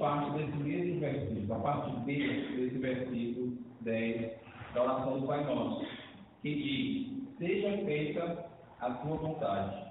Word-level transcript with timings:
parte 0.00 0.30
desse 0.32 0.56
mesmo 0.56 0.98
versículo, 0.98 1.54
a 1.54 1.58
parte 1.60 1.90
B 2.00 2.16
desse 2.56 2.78
versículo 2.78 3.52
10 3.82 4.32
da 4.74 4.82
oração 4.82 5.20
do 5.20 5.26
Pai 5.26 5.44
Nosso, 5.44 5.86
que 6.42 6.54
diz: 6.54 7.38
Seja 7.38 7.84
feita 7.84 8.46
a 8.80 8.90
tua 8.90 9.16
vontade, 9.16 9.84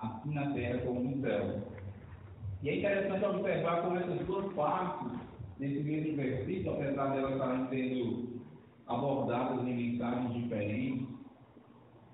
assim 0.00 0.34
na 0.34 0.50
terra 0.52 0.78
como 0.78 1.00
no 1.00 1.20
céu. 1.20 1.60
E 2.62 2.68
é 2.68 2.76
interessante 2.78 3.24
observar 3.24 3.82
como 3.82 3.98
essas 3.98 4.26
duas 4.26 4.52
partes 4.54 5.18
desse 5.58 5.80
mesmo 5.80 6.16
versículo, 6.16 6.76
apesar 6.76 7.12
de 7.12 7.18
elas 7.18 7.32
estarem 7.32 7.68
sendo 7.68 8.42
abordadas 8.86 9.66
em 9.66 9.74
mensagens 9.74 10.32
diferentes, 10.32 11.06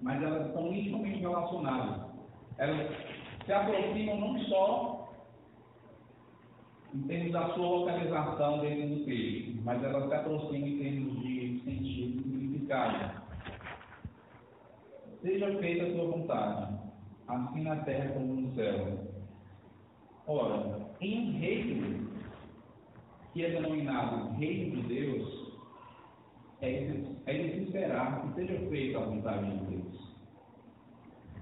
mas 0.03 0.23
elas 0.23 0.47
estão 0.49 0.73
intimamente 0.73 1.21
relacionadas. 1.21 2.09
Elas 2.59 2.89
se 3.45 3.53
aproximam 3.53 4.21
não 4.21 4.39
só 4.45 4.98
em 6.95 7.03
termos 7.03 7.33
da 7.33 7.53
sua 7.55 7.67
localização 7.67 8.61
dentro 8.61 8.97
do 8.97 9.05
texto, 9.05 9.61
mas 9.63 9.83
elas 9.83 10.09
se 10.09 10.15
aproximam 10.15 10.69
em 10.69 10.79
termos 10.79 11.23
de 11.23 11.61
sentido 11.65 12.21
e 12.21 12.23
significado. 12.23 13.23
Seja 15.21 15.59
feita 15.59 15.85
a 15.85 15.93
sua 15.93 16.11
vontade, 16.11 16.79
assim 17.27 17.63
na 17.63 17.77
terra 17.77 18.13
como 18.13 18.41
no 18.41 18.55
céu. 18.55 19.07
Ora, 20.27 20.81
em 21.01 21.29
um 21.29 21.39
reino 21.39 22.09
que 23.33 23.45
é 23.45 23.51
denominado 23.51 24.31
Reino 24.35 24.77
de 24.77 24.89
Deus, 24.89 25.59
é 26.61 26.73
de, 26.73 27.17
é 27.27 27.37
esperar 27.59 28.23
que 28.23 28.35
seja 28.35 28.59
feita 28.69 28.99
a 28.99 29.05
vontade 29.05 29.51
de 29.51 29.65
Deus. 29.67 30.17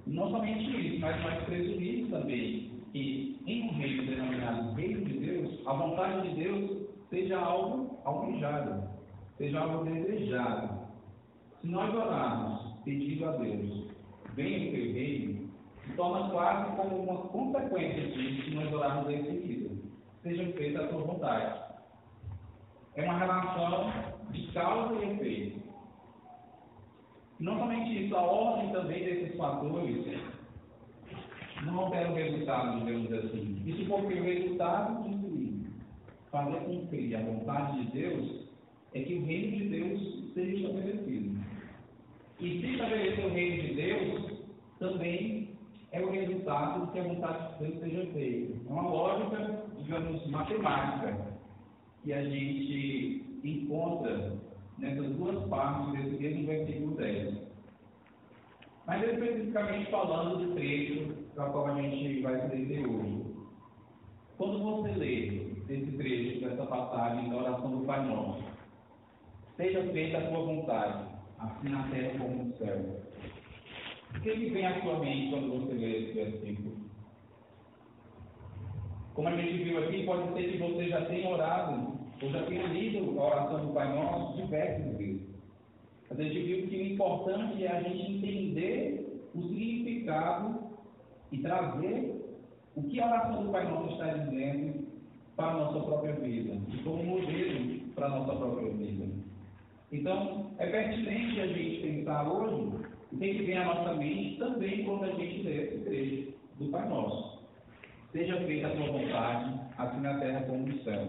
Não 0.07 0.31
somente 0.31 0.89
isso, 0.89 1.01
mas 1.01 1.21
nós 1.23 1.45
presumimos 1.45 2.11
também 2.11 2.76
que 2.93 3.41
em 3.47 3.69
um 3.69 3.73
reino 3.75 4.07
denominado 4.07 4.73
Reino 4.75 5.05
de 5.05 5.19
Deus, 5.19 5.67
a 5.67 5.73
vontade 5.73 6.29
de 6.29 6.43
Deus 6.43 6.89
seja 7.11 7.39
algo 7.39 7.99
almejado, 8.05 8.89
seja 9.39 9.61
algo 9.61 9.85
desejado. 9.85 10.87
Se 11.61 11.69
nós 11.69 11.95
orarmos 11.95 12.83
pedindo 12.85 13.27
a 13.27 13.33
Deus, 13.33 13.91
venha 14.35 14.69
o 14.69 14.73
teu 14.73 14.93
reino, 14.93 15.51
se 15.85 15.93
torna 15.97 16.31
quase 16.31 16.77
como 16.77 17.03
uma 17.03 17.19
consequência 17.29 18.07
disso 18.09 18.43
que 18.43 18.55
nós 18.55 18.73
orarmos 18.73 19.11
em 19.11 19.25
seguida. 19.25 19.75
Seja 20.23 20.53
feita 20.53 20.85
a 20.85 20.89
tua 20.89 21.03
vontade. 21.03 21.61
É 22.97 23.05
uma 23.05 23.19
relação 23.19 23.93
de 24.31 24.47
causa 24.53 24.95
e 24.95 25.13
efeito. 25.13 25.67
Não 27.39 27.59
somente 27.59 28.07
isso, 28.07 28.17
a 28.17 28.23
ordem 28.23 28.73
também 28.73 29.05
desses 29.05 29.37
fatores 29.37 30.07
não 31.67 31.81
altera 31.81 32.11
o 32.11 32.15
resultado, 32.15 32.85
digamos 32.85 33.13
assim. 33.13 33.63
Isso 33.67 33.85
porque 33.87 34.15
o 34.15 34.23
resultado 34.23 35.09
de 35.09 35.17
fazer 36.31 36.61
cumprir 36.61 37.17
a 37.17 37.23
vontade 37.23 37.85
de 37.85 37.93
Deus 37.93 38.49
é 38.95 39.01
que 39.01 39.15
o 39.15 39.25
reino 39.25 39.57
de 39.57 39.69
Deus 39.69 40.33
seja 40.35 40.57
estabelecido. 40.57 41.41
E 42.41 42.61
se 42.61 42.67
estabelecer 42.73 43.25
o 43.25 43.31
reino 43.31 43.63
de 43.63 43.75
Deus, 43.75 44.43
também 44.79 45.51
é 45.93 46.01
o 46.01 46.11
resultado 46.11 46.87
de 46.87 46.93
que 46.93 46.99
a 46.99 47.05
vontade 47.05 47.59
de 47.59 47.65
Deus 47.65 47.81
seja 47.81 48.13
feita. 48.13 48.55
É 48.69 48.73
uma 48.73 48.89
lógica, 48.91 49.65
digamos, 49.83 50.27
matemática, 50.27 51.17
que 52.05 52.13
a 52.13 52.25
gente 52.25 53.25
encontra 53.43 54.37
nessas 54.79 55.07
duas 55.17 55.49
partes 55.49 55.93
desse 55.93 56.23
mesmo 56.23 56.47
versículo 56.47 56.97
10. 56.97 57.47
Mas 58.87 59.03
especificamente 59.03 59.91
falando 59.91 60.39
do 60.39 60.55
trecho 60.55 61.26
para 61.37 61.51
qual 61.51 61.67
a 61.67 61.83
gente 61.83 62.23
vai 62.23 62.41
se 62.41 62.57
deter 62.57 62.87
hoje. 62.87 63.27
Quando 64.39 64.59
você 64.59 64.91
lê 64.93 65.27
esse 65.69 65.93
trecho, 65.93 66.41
dessa 66.41 66.65
passagem 66.65 67.29
da 67.29 67.37
oração 67.37 67.79
do 67.79 67.87
Pai 67.87 68.05
Nosso, 68.07 68.43
seja 69.57 69.83
feita 69.93 70.19
a 70.19 70.29
tua 70.29 70.45
vontade, 70.45 71.09
assim 71.39 71.69
na 71.69 71.83
terra 71.89 72.19
como 72.19 72.45
no 72.45 72.57
céu. 72.57 73.03
O 74.15 74.21
que, 74.21 74.31
que 74.31 74.51
vem 74.51 74.67
à 74.67 74.81
sua 74.83 74.99
mente 74.99 75.31
quando 75.31 75.61
você 75.61 75.75
lê 75.75 75.99
esse 75.99 76.13
versículo? 76.15 76.77
Como 79.15 79.29
a 79.29 79.37
gente 79.37 79.63
viu 79.63 79.79
aqui, 79.85 80.05
pode 80.05 80.33
ser 80.33 80.53
que 80.53 80.59
você 80.59 80.89
já 80.89 81.05
tenha 81.05 81.29
orado, 81.29 81.99
ou 82.23 82.31
já 82.31 82.47
tenha 82.47 82.67
lido 82.67 83.19
a 83.21 83.25
oração 83.25 83.67
do 83.67 83.73
Pai 83.75 83.95
Nosso 83.95 84.37
diversas 84.37 84.97
vezes. 84.97 85.23
A 86.11 86.15
gente 86.15 86.43
viu 86.43 86.67
que 86.69 86.77
o 86.77 86.87
importante 86.93 87.65
é 87.65 87.69
a 87.69 87.83
gente 87.83 88.17
entender 88.17 89.29
o 89.35 89.43
significado 89.43 90.66
e 91.33 91.39
trazer 91.39 92.27
o 92.75 92.83
que 92.83 93.01
a 93.01 93.07
oração 93.07 93.45
do 93.45 93.53
Pai 93.53 93.69
Nosso 93.69 93.93
está 93.93 94.07
dizendo 94.13 94.87
para 95.37 95.49
a 95.49 95.55
nossa 95.55 95.81
própria 95.81 96.15
vida, 96.15 96.55
e 96.73 96.79
como 96.83 97.05
modelo 97.05 97.81
para 97.95 98.07
a 98.07 98.11
nossa 98.11 98.37
própria 98.37 98.73
vida. 98.73 99.07
Então, 99.93 100.51
é 100.59 100.67
pertinente 100.67 101.41
a 101.41 101.47
gente 101.47 101.83
pensar 101.83 102.29
hoje 102.29 102.85
o 103.13 103.19
que, 103.19 103.35
que 103.35 103.43
vem 103.45 103.59
à 103.59 103.65
nossa 103.65 103.95
mente 103.95 104.39
também 104.39 104.85
quando 104.85 105.05
a 105.05 105.11
gente 105.13 105.43
lê 105.43 105.65
esse 105.65 105.79
trecho 105.85 106.33
do 106.59 106.71
Pai 106.71 106.89
Nosso. 106.89 107.47
Seja 108.13 108.41
feita 108.41 108.69
a 108.69 108.77
tua 108.77 108.93
vontade, 108.93 109.61
assim 109.79 110.01
na 110.01 110.19
terra 110.19 110.41
como 110.43 110.67
no 110.67 110.83
céu. 110.83 111.09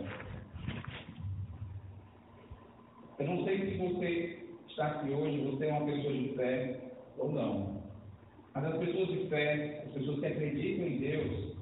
Eu 3.19 3.25
não 3.25 3.43
sei 3.45 3.71
se 3.71 3.77
você 3.77 4.45
está 4.69 4.87
aqui 4.87 5.11
hoje, 5.11 5.37
você 5.39 5.67
é 5.67 5.73
uma 5.73 5.85
pessoa 5.85 6.13
de 6.13 6.29
fé 6.35 6.79
ou 7.17 7.31
não. 7.31 7.76
Mas 8.57 8.73
as 8.73 8.79
pessoas 8.79 9.09
de 9.09 9.27
fé, 9.27 9.83
as 9.85 9.93
pessoas 9.93 10.19
que 10.19 10.25
acreditam 10.25 10.87
em 10.87 10.97
Deus, 10.97 11.55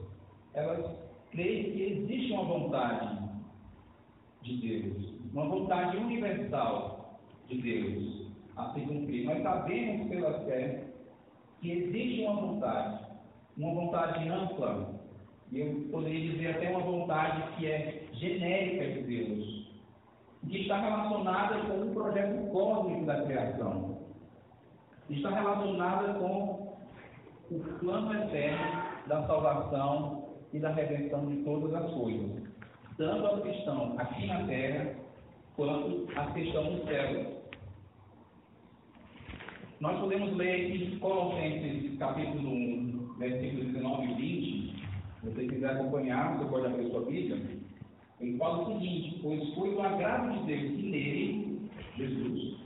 elas 0.53 0.97
creem 1.29 1.71
que 1.73 1.83
existe 1.83 2.31
uma 2.31 2.45
vontade 2.45 3.19
de 4.43 4.57
Deus, 4.61 5.13
uma 5.33 5.45
vontade 5.45 5.97
universal 5.97 7.19
de 7.49 7.61
Deus 7.61 8.31
a 8.55 8.73
se 8.73 8.79
cumprir. 8.79 9.25
Nós 9.25 9.43
sabemos 9.43 10.07
pela 10.07 10.39
fé 10.45 10.85
que 11.59 11.69
existe 11.69 12.21
uma 12.21 12.35
vontade, 12.35 13.05
uma 13.57 13.73
vontade 13.73 14.29
ampla, 14.29 14.97
e 15.51 15.59
eu 15.59 15.89
poderia 15.91 16.31
dizer 16.31 16.51
até 16.51 16.69
uma 16.69 16.79
vontade 16.79 17.57
que 17.57 17.67
é 17.67 18.05
genérica 18.13 18.93
de 18.93 19.01
Deus, 19.01 19.69
que 20.49 20.59
está 20.59 20.79
relacionada 20.79 21.59
com 21.59 21.89
o 21.89 21.93
projeto 21.93 22.49
cósmico 22.51 23.05
da 23.05 23.25
criação, 23.25 23.97
está 25.09 25.29
relacionada 25.31 26.13
com 26.13 26.64
o 27.51 27.59
plano 27.79 28.13
eterno 28.13 28.83
da 29.07 29.27
salvação 29.27 30.29
e 30.51 30.59
da 30.59 30.71
redenção 30.71 31.27
de 31.27 31.43
todas 31.43 31.73
as 31.75 31.91
coisas, 31.91 32.43
tanto 32.97 33.25
as 33.27 33.43
que 33.43 33.49
estão 33.49 33.95
aqui 33.99 34.25
na 34.25 34.47
terra 34.47 34.95
quanto 35.55 36.07
as 36.15 36.33
que 36.33 36.39
estão 36.41 36.71
no 36.71 36.85
céu. 36.85 37.43
Nós 39.79 39.99
podemos 39.99 40.35
ler 40.37 40.75
em 40.75 40.97
Colossenses 40.99 41.99
capítulo 41.99 42.49
1, 42.49 43.15
versículos 43.19 43.67
19 43.73 44.05
e 44.05 44.13
20. 44.15 44.85
Se 45.19 45.29
você 45.29 45.47
quiser 45.47 45.71
acompanhar, 45.71 46.37
você 46.37 46.49
pode 46.49 46.65
abrir 46.65 46.89
sua 46.89 47.01
Bíblia. 47.01 47.41
Ele 48.21 48.37
fala 48.37 48.63
o 48.63 48.73
seguinte: 48.73 49.19
Pois 49.21 49.53
foi 49.53 49.75
o 49.75 49.81
agrado 49.81 50.31
de 50.31 50.45
Deus 50.45 50.61
que 50.61 50.89
nele, 50.89 51.69
Jesus, 51.97 52.57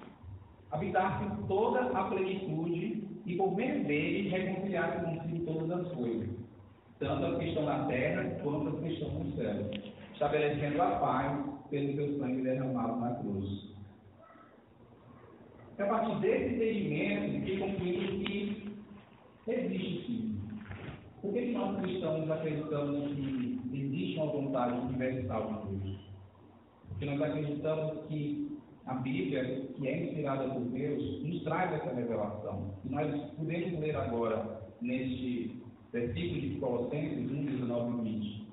habitasse 0.72 1.26
toda 1.48 1.81
a 1.81 2.04
plenitude 2.06 3.09
e 3.30 3.36
por 3.36 3.56
meio 3.56 3.84
dele 3.86 4.28
reconciliasse 4.30 5.06
consigo 5.06 5.46
todas 5.46 5.86
as 5.86 5.92
coisas, 5.94 6.30
tanto 6.98 7.26
as 7.28 7.38
que 7.38 7.50
estão 7.50 7.64
na 7.64 7.86
terra 7.86 8.24
quanto 8.42 8.70
as 8.70 8.84
que 8.84 8.94
estão 8.94 9.10
no 9.12 9.31
céu, 9.36 9.70
estabelecendo 10.14 10.81
a 10.81 10.92
paz 10.96 11.40
pelo 11.70 11.96
seu 11.96 12.18
sangue 12.18 12.42
derramado 12.42 13.00
na 13.00 13.14
cruz. 13.18 13.70
É 15.78 15.84
a 15.84 15.86
partir 15.86 16.20
desse 16.22 16.56
entendimento 16.56 17.46
que 17.46 17.58
concluímos 17.60 18.28
que 18.28 18.72
existe 19.48 20.08
sim. 20.08 20.40
Por 21.22 21.31
que 21.31 21.52
nós 21.52 21.80
cristãos 21.81 22.31
acreditamos 22.31 23.14
que 23.14 23.62
existe 23.72 24.18
uma 24.18 24.31
vontade 24.31 24.74
universal 24.88 25.68
de 25.68 25.76
Deus? 25.76 26.00
Porque 26.90 27.06
nós 27.06 27.22
acreditamos 27.22 28.08
que 28.08 28.59
a 28.90 28.96
Bíblia, 28.96 29.70
que 29.76 29.88
é 29.88 30.04
inspirada 30.04 30.50
por 30.50 30.62
Deus, 30.62 31.24
nos 31.24 31.44
traz 31.44 31.72
essa 31.74 31.94
revelação. 31.94 32.74
E 32.84 32.90
nós 32.90 33.32
podemos 33.34 33.80
ler 33.80 33.96
agora, 33.96 34.62
neste 34.82 35.62
versículo 35.94 36.42
de 36.42 36.60
Colossenses 36.60 37.32
1, 37.32 37.46
19 37.46 38.00
e 38.00 38.12
20. 38.20 38.48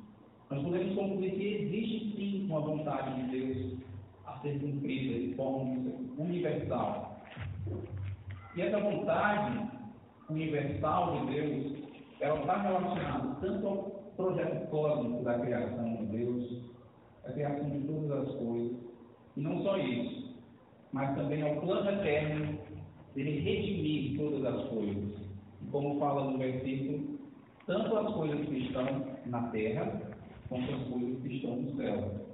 Nós 0.51 0.63
podemos 0.63 0.95
concluir 0.95 1.31
que 1.33 1.45
existe 1.47 2.17
sim 2.17 2.47
uma 2.51 2.61
vontade 2.61 3.23
de 3.23 3.31
Deus 3.31 3.79
a 4.27 4.39
ser 4.41 4.61
cumprida 4.61 5.27
de 5.27 5.35
forma 5.35 5.75
universal. 6.19 7.19
E 8.55 8.61
essa 8.61 8.79
vontade, 8.79 9.71
universal 10.29 11.27
de 11.27 11.33
Deus, 11.33 11.77
ela 12.21 12.41
está 12.41 12.61
relacionada 12.61 13.37
tanto 13.41 13.67
ao 13.67 13.77
projeto 14.17 14.69
cósmico 14.69 15.25
da 15.25 15.39
criação 15.39 15.97
de 15.97 16.07
Deus, 16.07 16.63
a 17.25 17.33
criação 17.33 17.71
de 17.71 17.87
todas 17.87 18.29
as 18.29 18.35
coisas, 18.37 18.77
e 19.37 19.41
não 19.41 19.63
só 19.63 19.77
isso, 19.79 20.26
mas 20.97 21.15
também 21.15 21.43
ao 21.43 21.57
plano 21.57 21.91
eterno 21.91 22.59
dele 23.15 23.41
redimir 23.41 24.17
todas 24.17 24.47
as 24.47 24.69
coisas. 24.69 25.13
Como 25.71 25.99
fala 25.99 26.31
no 26.31 26.39
versículo, 26.39 27.19
tanto 27.67 27.99
as 27.99 28.15
coisas 28.15 28.49
que 28.49 28.59
estão 28.61 29.07
na 29.27 29.43
terra, 29.49 30.01
quanto 30.49 30.73
as 30.73 30.83
coisas 30.85 31.23
que 31.23 31.37
estão 31.37 31.57
no 31.57 31.77
céu. 31.77 32.27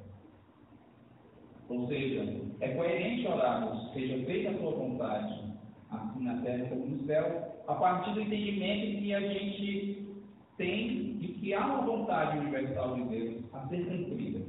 Ou 1.71 1.89
seja, 1.89 2.41
é 2.61 2.69
coerente 2.69 3.27
orarmos, 3.27 3.93
seja 3.95 4.25
feita 4.27 4.51
a 4.51 4.59
sua 4.59 4.71
vontade, 4.71 5.43
assim 5.91 6.23
na 6.23 6.41
terra 6.43 6.67
como 6.67 6.87
no 6.87 7.05
céu, 7.05 7.65
a 7.67 7.75
partir 7.75 8.15
do 8.15 8.21
entendimento 8.21 9.03
que 9.03 9.13
a 9.13 9.21
gente 9.21 10.07
tem 10.57 11.17
de 11.19 11.29
que 11.29 11.53
há 11.53 11.67
uma 11.67 11.83
vontade 11.85 12.39
universal 12.39 12.95
de 12.95 13.03
Deus 13.09 13.45
a 13.55 13.67
ser 13.67 13.85
cumprida, 13.87 14.47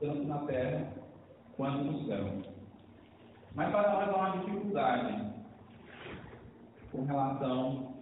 tanto 0.00 0.24
na 0.24 0.38
terra 0.40 0.92
quanto 1.56 1.84
no 1.84 2.06
céu. 2.06 2.57
Mas 3.58 3.72
para 3.72 3.92
nós 3.92 4.08
há 4.08 4.16
uma 4.16 4.38
dificuldade 4.38 5.32
com 6.92 7.04
relação 7.06 7.92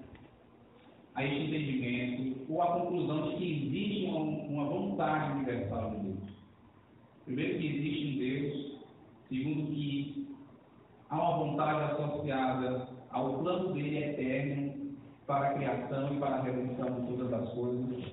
a 1.14 1.24
este 1.24 1.46
entendimento 1.46 2.52
ou 2.52 2.60
a 2.60 2.72
conclusão 2.72 3.30
de 3.30 3.36
que 3.36 3.52
existe 3.52 4.04
uma, 4.04 4.18
uma 4.18 4.64
vontade 4.66 5.32
universal 5.32 5.92
de 5.92 5.96
Deus. 5.96 6.30
Primeiro, 7.24 7.58
que 7.58 7.66
existe 7.68 8.06
um 8.06 8.18
Deus. 8.18 8.86
Segundo, 9.30 9.72
que 9.72 10.28
há 11.08 11.16
uma 11.16 11.38
vontade 11.38 11.92
associada 11.92 12.88
ao 13.08 13.38
plano 13.38 13.72
dele 13.72 13.96
eterno 13.96 14.94
para 15.26 15.48
a 15.48 15.54
criação 15.54 16.14
e 16.14 16.20
para 16.20 16.34
a 16.34 16.42
redenção 16.42 17.00
de 17.00 17.06
todas 17.06 17.32
as 17.32 17.48
coisas. 17.54 18.12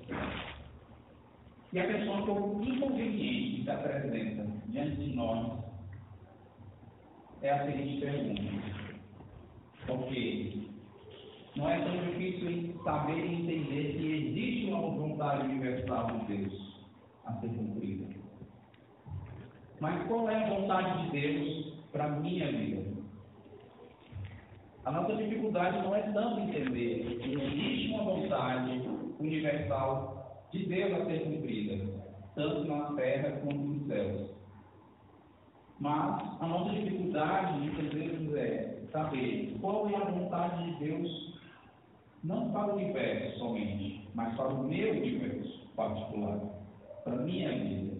E 1.74 1.78
a 1.78 1.86
questão 1.88 2.24
que 2.24 2.30
o 2.30 2.62
inconveniente 2.62 3.56
que 3.56 3.64
se 3.64 3.70
apresenta 3.70 4.46
diante 4.70 4.96
de 4.96 5.14
nós 5.14 5.73
é 7.44 7.50
a 7.50 7.66
seguinte 7.66 8.00
pergunta. 8.00 8.42
Ok, 9.88 10.70
não 11.56 11.68
é 11.68 11.78
tão 11.78 11.96
difícil 12.06 12.82
saber 12.82 13.18
e 13.18 13.34
entender 13.34 13.98
que 13.98 14.12
existe 14.12 14.72
uma 14.72 14.80
vontade 14.80 15.44
universal 15.44 16.06
de 16.06 16.36
Deus 16.36 16.86
a 17.26 17.34
ser 17.34 17.48
cumprida. 17.48 18.06
Mas 19.78 20.06
qual 20.08 20.30
é 20.30 20.42
a 20.42 20.48
vontade 20.48 21.04
de 21.04 21.20
Deus 21.20 21.74
para 21.92 22.04
a 22.06 22.20
minha 22.20 22.50
vida? 22.50 22.94
A 24.86 24.90
nossa 24.90 25.14
dificuldade 25.14 25.78
não 25.82 25.94
é 25.94 26.00
tanto 26.00 26.40
entender 26.40 27.18
que 27.20 27.30
existe 27.30 27.92
uma 27.92 28.04
vontade 28.04 28.82
universal 29.20 30.48
de 30.50 30.64
Deus 30.64 30.92
a 30.94 31.04
ser 31.04 31.24
cumprida, 31.24 31.92
tanto 32.34 32.64
na 32.64 32.92
terra 32.94 33.32
quanto 33.42 33.58
nos 33.58 33.86
céus. 33.86 34.33
Mas 35.80 36.40
a 36.40 36.46
nossa 36.46 36.70
dificuldade, 36.70 37.58
muitas 37.58 37.92
vezes, 37.92 38.34
é 38.34 38.82
saber 38.92 39.56
qual 39.60 39.88
é 39.88 39.96
a 39.96 40.04
vontade 40.04 40.70
de 40.70 40.84
Deus, 40.84 41.40
não 42.22 42.50
para 42.52 42.72
o 42.72 42.76
universo 42.76 43.38
somente, 43.38 44.08
mas 44.14 44.34
para 44.36 44.48
o 44.48 44.64
meu 44.64 44.92
universo 44.92 45.68
particular, 45.74 46.40
para 47.02 47.14
a 47.14 47.22
minha 47.22 47.50
vida. 47.58 47.96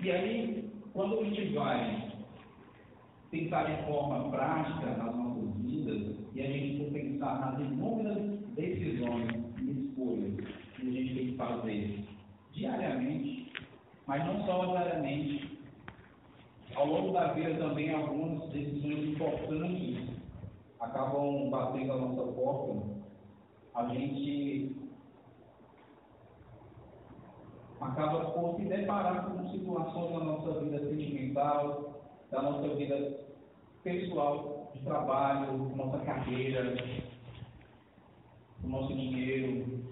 E 0.00 0.10
aí, 0.10 0.70
quando 0.92 1.20
a 1.20 1.24
gente 1.24 1.52
vai 1.52 2.12
pensar 3.30 3.64
de 3.64 3.86
forma 3.86 4.30
prática 4.30 4.86
nas 4.96 5.16
nossas 5.16 5.56
vidas 5.62 6.16
e 6.34 6.40
a 6.40 6.46
gente 6.46 6.84
for 6.84 6.92
pensar 6.92 7.40
nas 7.40 7.60
inúmeras 7.60 8.40
decisões 8.54 9.30
e 9.60 9.70
escolhas 9.70 10.34
que 10.76 10.88
a 10.88 10.90
gente 10.90 11.14
tem 11.14 11.26
que 11.28 11.36
fazer 11.36 12.04
diariamente, 12.52 13.41
mas 14.12 14.26
não 14.26 14.44
só 14.44 14.66
diariamente, 14.66 15.58
ao 16.74 16.84
longo 16.84 17.12
da 17.12 17.32
vida 17.32 17.54
também 17.54 17.94
algumas 17.94 18.46
decisões 18.50 19.08
importantes 19.08 20.06
acabam 20.80 21.48
batendo 21.48 21.92
a 21.92 21.96
nossa 21.96 22.32
porta, 22.32 22.88
a 23.74 23.86
gente 23.86 24.76
acaba 27.80 28.32
por 28.32 28.56
se 28.56 28.66
deparar 28.66 29.30
com 29.30 29.48
situações 29.50 30.12
na 30.12 30.24
nossa 30.24 30.60
vida 30.60 30.78
sentimental, 30.90 32.02
da 32.30 32.42
nossa 32.42 32.68
vida 32.74 33.18
pessoal, 33.82 34.72
de 34.74 34.80
trabalho, 34.80 35.74
nossa 35.74 36.04
carreira, 36.04 36.76
o 38.62 38.68
nosso 38.68 38.92
dinheiro. 38.92 39.91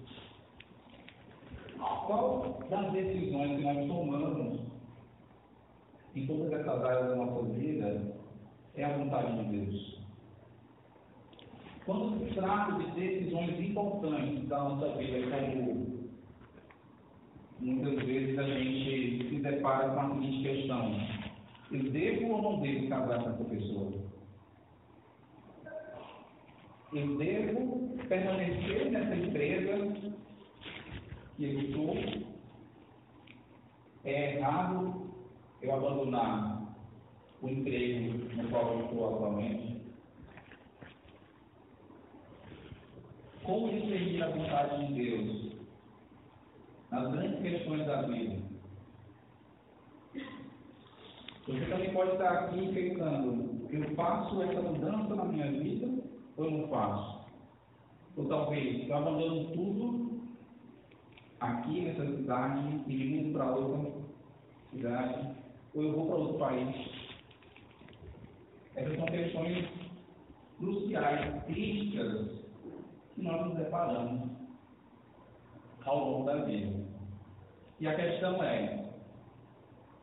Qual 1.81 2.59
das 2.69 2.91
decisões 2.91 3.57
que 3.57 3.63
nós 3.63 3.87
tomamos 3.87 4.59
em 6.15 6.27
todas 6.27 6.53
essas 6.53 6.83
áreas 6.83 7.09
da 7.09 7.15
nossa 7.15 7.47
vida 7.53 8.15
é 8.75 8.83
a 8.83 8.97
vontade 8.97 9.43
de 9.43 9.57
Deus? 9.57 9.99
Quando 11.85 12.19
se 12.19 12.35
trata 12.35 12.73
de 12.73 12.91
decisões 12.91 13.59
importantes 13.59 14.47
da 14.47 14.59
nossa 14.59 14.89
vida, 14.97 15.27
como 15.31 16.11
muitas 17.59 18.05
vezes 18.05 18.37
a 18.37 18.43
gente 18.43 19.29
se 19.29 19.39
depara 19.41 19.89
com 19.89 19.99
a 19.99 20.09
seguinte 20.11 20.43
questão: 20.43 20.95
eu 21.71 21.91
devo 21.91 22.31
ou 22.33 22.41
não 22.43 22.61
devo 22.61 22.89
casar 22.89 23.23
com 23.23 23.29
essa 23.31 23.43
pessoa? 23.45 23.91
Eu 26.93 27.17
devo 27.17 27.97
permanecer 28.07 28.91
nessa 28.91 29.15
empresa 29.15 30.21
estou? 31.45 31.95
É 34.03 34.35
errado 34.35 35.11
eu 35.61 35.75
abandonar 35.75 36.75
o 37.41 37.49
emprego 37.49 38.35
no 38.35 38.49
qual 38.49 38.73
eu 38.73 38.85
estou 38.85 39.15
atualmente? 39.15 39.81
Como 43.43 43.69
discernir 43.69 44.23
a 44.23 44.29
vontade 44.29 44.87
de 44.87 44.93
Deus 44.93 45.55
nas 46.91 47.11
grandes 47.11 47.41
questões 47.41 47.85
da 47.85 48.01
vida? 48.03 48.51
Você 51.47 51.65
também 51.65 51.91
pode 51.91 52.11
estar 52.11 52.29
aqui 52.29 52.71
pensando, 52.71 53.67
eu 53.71 53.95
faço 53.95 54.41
essa 54.43 54.61
mudança 54.61 55.15
na 55.15 55.25
minha 55.25 55.51
vida 55.51 55.87
ou 56.37 56.51
não 56.51 56.67
faço? 56.67 57.25
Ou 58.15 58.25
talvez 58.25 58.87
eu 58.87 58.95
abandono 58.95 59.51
tudo 59.51 60.10
aqui 61.41 61.81
nessa 61.81 62.05
cidade 62.05 62.83
e 62.87 62.95
vindo 62.95 63.33
para 63.33 63.55
outra 63.55 63.91
cidade, 64.71 65.35
ou 65.73 65.83
eu 65.83 65.93
vou 65.93 66.05
para 66.07 66.15
outro 66.15 66.37
país. 66.37 66.75
Essas 68.75 68.95
são 68.95 69.05
questões 69.05 69.67
cruciais, 70.57 71.43
críticas, 71.45 72.29
que 73.15 73.21
nós 73.21 73.47
nos 73.47 73.57
deparamos 73.57 74.29
ao 75.83 76.09
longo 76.11 76.25
da 76.25 76.45
vida. 76.45 76.79
E 77.79 77.87
a 77.87 77.95
questão 77.95 78.41
é, 78.43 78.81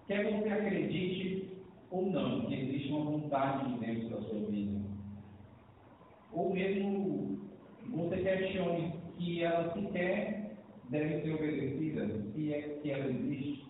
Quer 0.08 0.24
você 0.24 0.48
acredite 0.48 1.50
ou 1.90 2.10
não 2.10 2.46
que 2.46 2.54
existe 2.54 2.90
uma 2.90 3.10
vontade 3.10 3.74
de 3.74 3.78
Deus 3.78 4.08
para 4.08 4.22
sua 4.22 4.40
vida. 4.50 4.80
Ou 6.32 6.54
mesmo 6.54 7.38
você 7.90 8.16
questione 8.16 8.94
que 9.18 9.44
ela 9.44 9.70
sequer 9.74 10.37
deve 10.88 11.22
ser 11.22 11.34
obedecida, 11.34 12.08
se 12.34 12.54
é 12.54 12.62
que 12.82 12.90
ela 12.90 13.06
existe. 13.06 13.66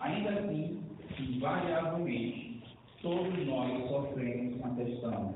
Ainda 0.00 0.30
assim, 0.30 0.82
invariavelmente, 1.18 2.62
todos 3.02 3.46
nós 3.46 3.88
sofremos 3.88 4.54
uma 4.56 4.74
questão. 4.76 5.34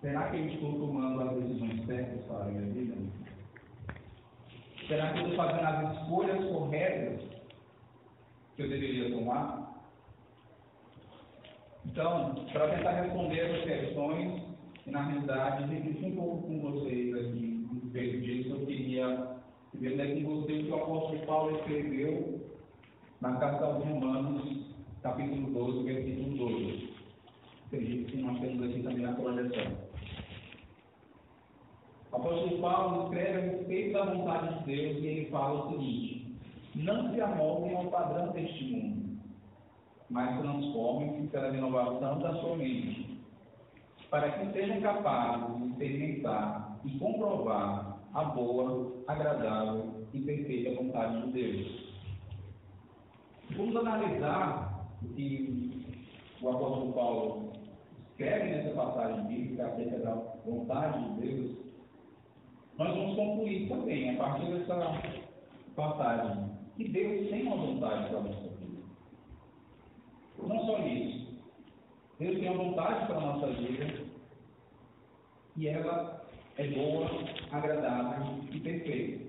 Será 0.00 0.30
que 0.30 0.36
eu 0.36 0.46
estou 0.46 0.72
tomando 0.72 1.22
as 1.22 1.42
decisões 1.42 1.86
certas 1.86 2.24
para 2.26 2.44
a 2.44 2.48
minha 2.48 2.72
vida? 2.72 2.96
Será 4.86 5.12
que 5.12 5.18
eu 5.18 5.30
estou 5.30 5.36
fazendo 5.36 5.66
as 5.66 5.96
escolhas 5.96 6.44
corretas 6.44 7.20
que 8.54 8.62
eu 8.62 8.68
deveria 8.68 9.10
tomar? 9.10 9.66
Então, 11.86 12.34
para 12.52 12.76
tentar 12.76 13.00
responder 13.02 13.38
essas 13.38 13.64
questões, 13.64 14.42
e 14.86 14.90
na 14.90 15.02
realidade, 15.02 15.64
refletir 15.64 16.06
um 16.06 16.16
pouco 16.16 16.46
com 16.46 16.60
vocês 16.60 17.14
aqui, 17.14 17.55
respeito 17.96 18.20
disso, 18.20 18.50
eu 18.50 18.66
queria 18.66 19.36
ver 19.74 19.96
ler 19.96 20.22
com 20.22 20.42
vocês 20.42 20.62
o 20.62 20.66
que 20.66 20.70
o 20.70 20.74
apóstolo 20.76 21.26
Paulo 21.26 21.56
escreveu 21.56 22.40
na 23.22 23.36
carta 23.36 23.64
aos 23.64 23.84
Romanos, 23.84 24.74
capítulo 25.02 25.50
12, 25.50 25.82
versículo 25.84 26.36
12. 26.36 26.94
Acredito 27.66 28.12
que 28.12 28.16
nós 28.18 28.38
temos 28.40 28.62
aqui 28.62 28.82
também 28.82 29.06
a 29.06 29.12
projeção. 29.12 29.72
O 32.12 32.16
apóstolo 32.16 32.60
Paulo 32.60 33.04
escreve 33.04 33.38
a 33.38 33.40
respeito 33.40 33.92
da 33.94 34.04
vontade 34.04 34.58
de 34.58 34.64
Deus 34.64 34.96
e 34.98 35.06
ele 35.06 35.30
fala 35.30 35.64
o 35.64 35.70
seguinte: 35.70 36.36
não 36.74 37.14
se 37.14 37.20
amoldem 37.20 37.76
ao 37.76 37.86
padrão 37.86 38.28
deste 38.32 38.64
mundo, 38.64 39.18
mas 40.10 40.38
transformem-se 40.38 41.28
pela 41.28 41.50
renovação 41.50 42.18
da 42.18 42.34
sua 42.40 42.56
mente, 42.56 43.20
para 44.10 44.30
que 44.32 44.52
sejam 44.52 44.80
capazes 44.82 45.56
de 45.56 45.68
experimentar 45.70 46.75
e 46.86 46.98
comprovar 46.98 47.98
a 48.14 48.24
boa, 48.24 48.94
agradável 49.08 50.06
e 50.14 50.20
perfeita 50.20 50.80
vontade 50.80 51.22
de 51.22 51.32
Deus. 51.32 51.86
Vamos 53.56 53.76
analisar 53.76 54.88
o 55.02 55.08
que 55.14 55.84
o 56.40 56.48
apóstolo 56.48 56.92
Paulo 56.92 57.52
escreve 58.10 58.50
nessa 58.50 58.74
passagem 58.74 59.26
bíblica 59.26 59.66
acerca 59.66 59.98
da 59.98 60.14
vontade 60.46 61.14
de 61.14 61.20
Deus. 61.20 61.56
Nós 62.78 62.88
vamos 62.88 63.16
concluir 63.16 63.68
também, 63.68 64.10
a 64.10 64.16
partir 64.18 64.46
dessa 64.52 65.00
passagem, 65.74 66.50
que 66.76 66.88
Deus 66.88 67.28
tem 67.30 67.46
uma 67.46 67.56
vontade 67.56 68.08
para 68.08 68.18
a 68.18 68.22
nossa 68.22 68.48
vida. 68.48 68.82
Não 70.38 70.66
só 70.66 70.78
isso. 70.86 71.26
Deus 72.18 72.38
tem 72.38 72.50
uma 72.50 72.64
vontade 72.64 73.06
para 73.06 73.16
a 73.16 73.20
nossa 73.20 73.46
vida 73.48 74.06
e 75.56 75.68
ela 75.68 76.25
é 76.58 76.68
boa, 76.68 77.10
agradável 77.52 78.40
e 78.50 78.60
perfeita. 78.60 79.26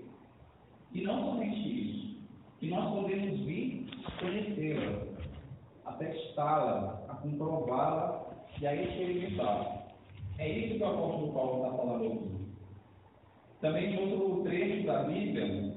E 0.94 1.02
não 1.02 1.26
somente 1.26 1.58
isso, 1.58 2.18
que 2.60 2.70
nós 2.70 2.94
podemos 2.94 3.40
vir 3.42 3.88
conhecê-la, 4.20 5.02
a 5.86 5.94
testá-la, 5.94 7.06
a 7.10 7.16
comprová-la 7.16 8.28
e 8.62 8.68
a 8.68 8.76
experimentá-la. 8.76 9.88
É 10.38 10.50
isso 10.50 10.78
que 10.78 10.84
o 10.84 10.88
apóstolo 10.88 11.34
Paulo 11.34 11.66
está 11.66 11.78
falando 11.78 12.06
aqui. 12.06 12.38
Também 13.60 13.94
em 13.94 14.00
outro 14.00 14.44
trecho 14.44 14.86
da 14.86 15.04
Bíblia, 15.04 15.76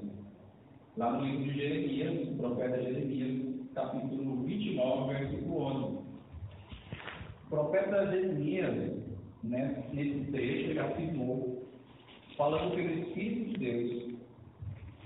lá 0.97 1.13
no 1.13 1.25
livro 1.25 1.43
de 1.43 1.59
Jeremias, 1.59 2.29
o 2.29 2.37
profeta 2.37 2.81
Jeremias, 2.81 3.67
capítulo 3.73 4.43
29, 4.43 5.13
versículo 5.13 5.61
11. 5.63 5.97
O 7.45 7.49
profeta 7.49 8.11
Jeremias, 8.11 9.00
né, 9.43 9.83
nesse 9.93 10.31
trecho, 10.31 10.71
ele 10.71 10.79
afirmou, 10.79 11.63
falando 12.37 12.75
pelo 12.75 13.07
Espírito 13.07 13.51
de 13.51 13.57
Deus, 13.57 14.15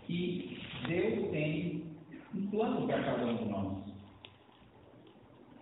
que 0.06 0.60
Deus 0.88 1.32
tem 1.32 1.84
um 2.34 2.48
plano 2.48 2.86
para 2.88 3.04
cada 3.04 3.26
um 3.26 3.38
de 3.38 3.46
nós. 3.46 3.78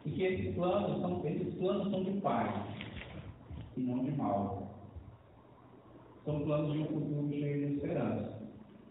E 0.05 0.11
que 0.11 0.23
esses 0.23 0.55
planos 0.55 1.01
são, 1.01 1.25
esses 1.25 1.53
planos 1.55 1.91
são 1.91 2.03
de 2.03 2.19
paz 2.21 2.53
e 3.77 3.81
não 3.81 4.03
de 4.03 4.11
mal. 4.11 4.69
São 6.25 6.41
planos 6.41 6.73
de 6.73 6.79
um 6.79 6.85
futuro 6.87 7.29
cheio 7.29 7.67
de 7.67 7.73
esperança. 7.75 8.43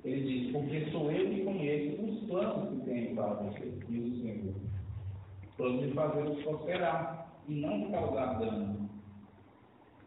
Ele 0.04 0.44
diz, 0.44 0.52
porque 0.52 0.90
sou 0.90 1.12
eu 1.12 1.30
que 1.30 1.44
conheço 1.44 2.02
os 2.02 2.28
planos 2.28 2.70
que 2.70 2.90
tenho 2.90 3.14
para 3.14 3.34
você, 3.34 3.72
diz 3.88 4.04
o 4.04 4.22
Senhor. 4.22 4.54
Plano 5.56 5.86
de 5.86 5.92
fazê-los 5.92 6.42
prosperar 6.42 7.32
e 7.48 7.54
não 7.54 7.90
causar 7.90 8.38
dano. 8.40 8.81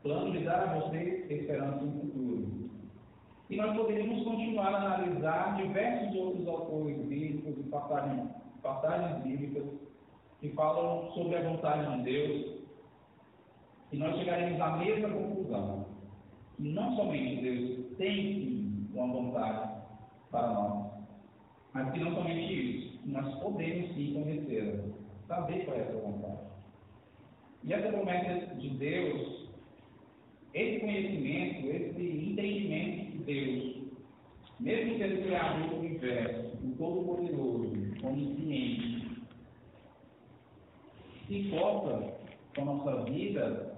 Plano 0.06 0.32
de 0.34 0.44
dar 0.44 0.70
a 0.70 0.80
você 0.80 1.26
esperança 1.32 1.84
no 1.84 2.00
futuro. 2.02 2.70
E 3.50 3.56
nós 3.56 3.76
poderíamos 3.76 4.24
continuar 4.24 4.76
a 4.76 4.78
analisar 4.78 5.58
diversos 5.58 6.16
outros 6.16 6.48
autores 6.48 6.96
bíblicos 7.08 7.58
e 7.58 7.70
passagens, 7.72 8.30
passagens 8.62 9.24
bíblicas 9.24 9.64
que 10.40 10.50
falam 10.50 11.12
sobre 11.14 11.38
a 11.38 11.50
vontade 11.50 11.98
de 11.98 12.04
Deus, 12.04 12.56
e 13.92 13.98
nós 13.98 14.16
chegaremos 14.16 14.62
à 14.62 14.78
mesma 14.78 15.10
conclusão. 15.10 15.88
Que 16.56 16.70
não 16.70 16.96
somente 16.96 17.42
Deus 17.42 17.98
tem 17.98 18.16
sim 18.16 18.88
uma 18.94 19.08
vontade 19.08 19.72
para 20.30 20.54
nós, 20.54 20.92
mas 21.74 21.92
que 21.92 22.00
não 22.00 22.14
somente 22.14 22.78
isso, 22.78 23.00
nós 23.06 23.34
podemos 23.40 23.92
sim 23.96 24.14
conhecê-la, 24.14 24.84
saber 25.28 25.66
qual 25.66 25.78
é 25.78 25.82
essa 25.82 25.98
vontade. 25.98 26.46
E 27.64 27.74
essa 27.74 27.92
promessa 27.92 28.54
de 28.54 28.70
Deus, 28.70 29.45
esse 30.56 30.80
conhecimento, 30.80 31.68
esse 31.68 32.02
entendimento 32.02 33.12
de 33.12 33.18
Deus, 33.26 33.76
mesmo 34.62 34.98
sendo 34.98 35.22
criado 35.24 35.70
do 35.70 35.76
universo, 35.80 36.58
o 36.64 36.76
Todo-Poderoso, 36.78 37.74
onisciente, 38.02 39.12
se 41.28 41.40
importa 41.40 42.14
com 42.56 42.62
a 42.62 42.66
nossa 42.66 43.04
vida 43.12 43.78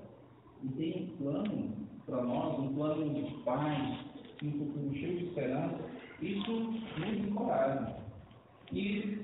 e 0.63 0.67
tem 0.69 1.03
um 1.03 1.17
plano 1.17 1.77
para 2.05 2.21
nós, 2.21 2.59
um 2.59 2.75
plano 2.75 3.23
de 3.23 3.33
paz, 3.43 3.97
um 4.43 4.51
futuro 4.51 4.93
cheio 4.93 5.17
de 5.17 5.25
esperança, 5.25 5.79
isso 6.21 6.51
nos 6.51 7.27
encoraja. 7.27 7.97
E, 8.71 9.19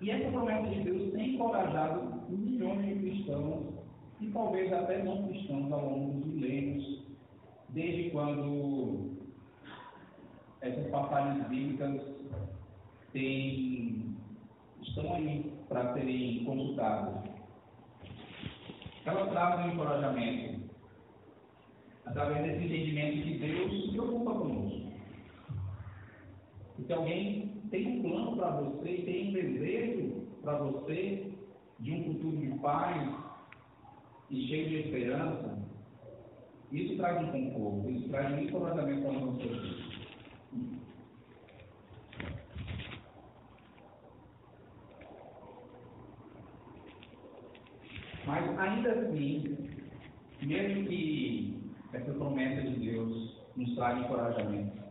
e 0.00 0.10
essa 0.10 0.30
promessa 0.30 0.68
de 0.70 0.84
Deus 0.84 1.12
tem 1.12 1.34
encorajado 1.34 2.30
milhões 2.30 2.86
de 2.86 2.94
cristãos 2.94 3.81
e 4.22 4.30
talvez 4.30 4.72
até 4.72 5.02
não 5.02 5.26
cristãos 5.26 5.72
ao 5.72 5.90
longo 5.90 6.20
dos 6.20 6.26
milênios, 6.26 7.02
desde 7.70 8.10
quando 8.10 9.16
essas 10.60 10.86
passagens 10.90 11.48
bíblicas 11.48 12.00
têm, 13.12 14.16
estão 14.80 15.14
aí 15.14 15.52
para 15.68 15.92
serem 15.94 16.44
consultadas. 16.44 17.30
Elas 19.04 19.30
trazem 19.30 19.66
um 19.66 19.72
encorajamento 19.72 20.70
através 22.06 22.44
desse 22.44 22.64
entendimento 22.64 23.22
que 23.24 23.38
Deus 23.38 23.82
se 23.82 23.90
preocupa 23.90 24.34
conosco. 24.34 24.92
Se 26.86 26.92
alguém 26.92 27.60
tem 27.70 27.98
um 27.98 28.02
plano 28.02 28.36
para 28.36 28.50
você 28.50 29.02
tem 29.04 29.28
um 29.28 29.32
desejo 29.32 30.26
para 30.42 30.58
você 30.58 31.32
de 31.80 31.92
um 31.92 32.04
futuro 32.04 32.36
de 32.36 32.58
paz 32.58 33.31
e 34.32 34.48
cheio 34.48 34.68
de 34.70 34.76
esperança, 34.76 35.58
isso 36.72 36.96
traz 36.96 37.22
um 37.22 37.30
conforto, 37.30 37.90
isso 37.90 38.08
traz 38.08 38.32
um 38.32 38.42
encorajamento 38.42 39.02
para 39.02 39.10
a 39.10 39.20
nossa 39.20 39.38
vida. 39.42 39.92
Mas 48.24 48.58
ainda 48.58 48.92
assim, 48.92 49.68
mesmo 50.40 50.88
que 50.88 51.70
essa 51.92 52.12
promessa 52.14 52.62
de 52.62 52.90
Deus 52.90 53.36
nos 53.54 53.74
traga 53.74 54.00
encorajamento, 54.00 54.82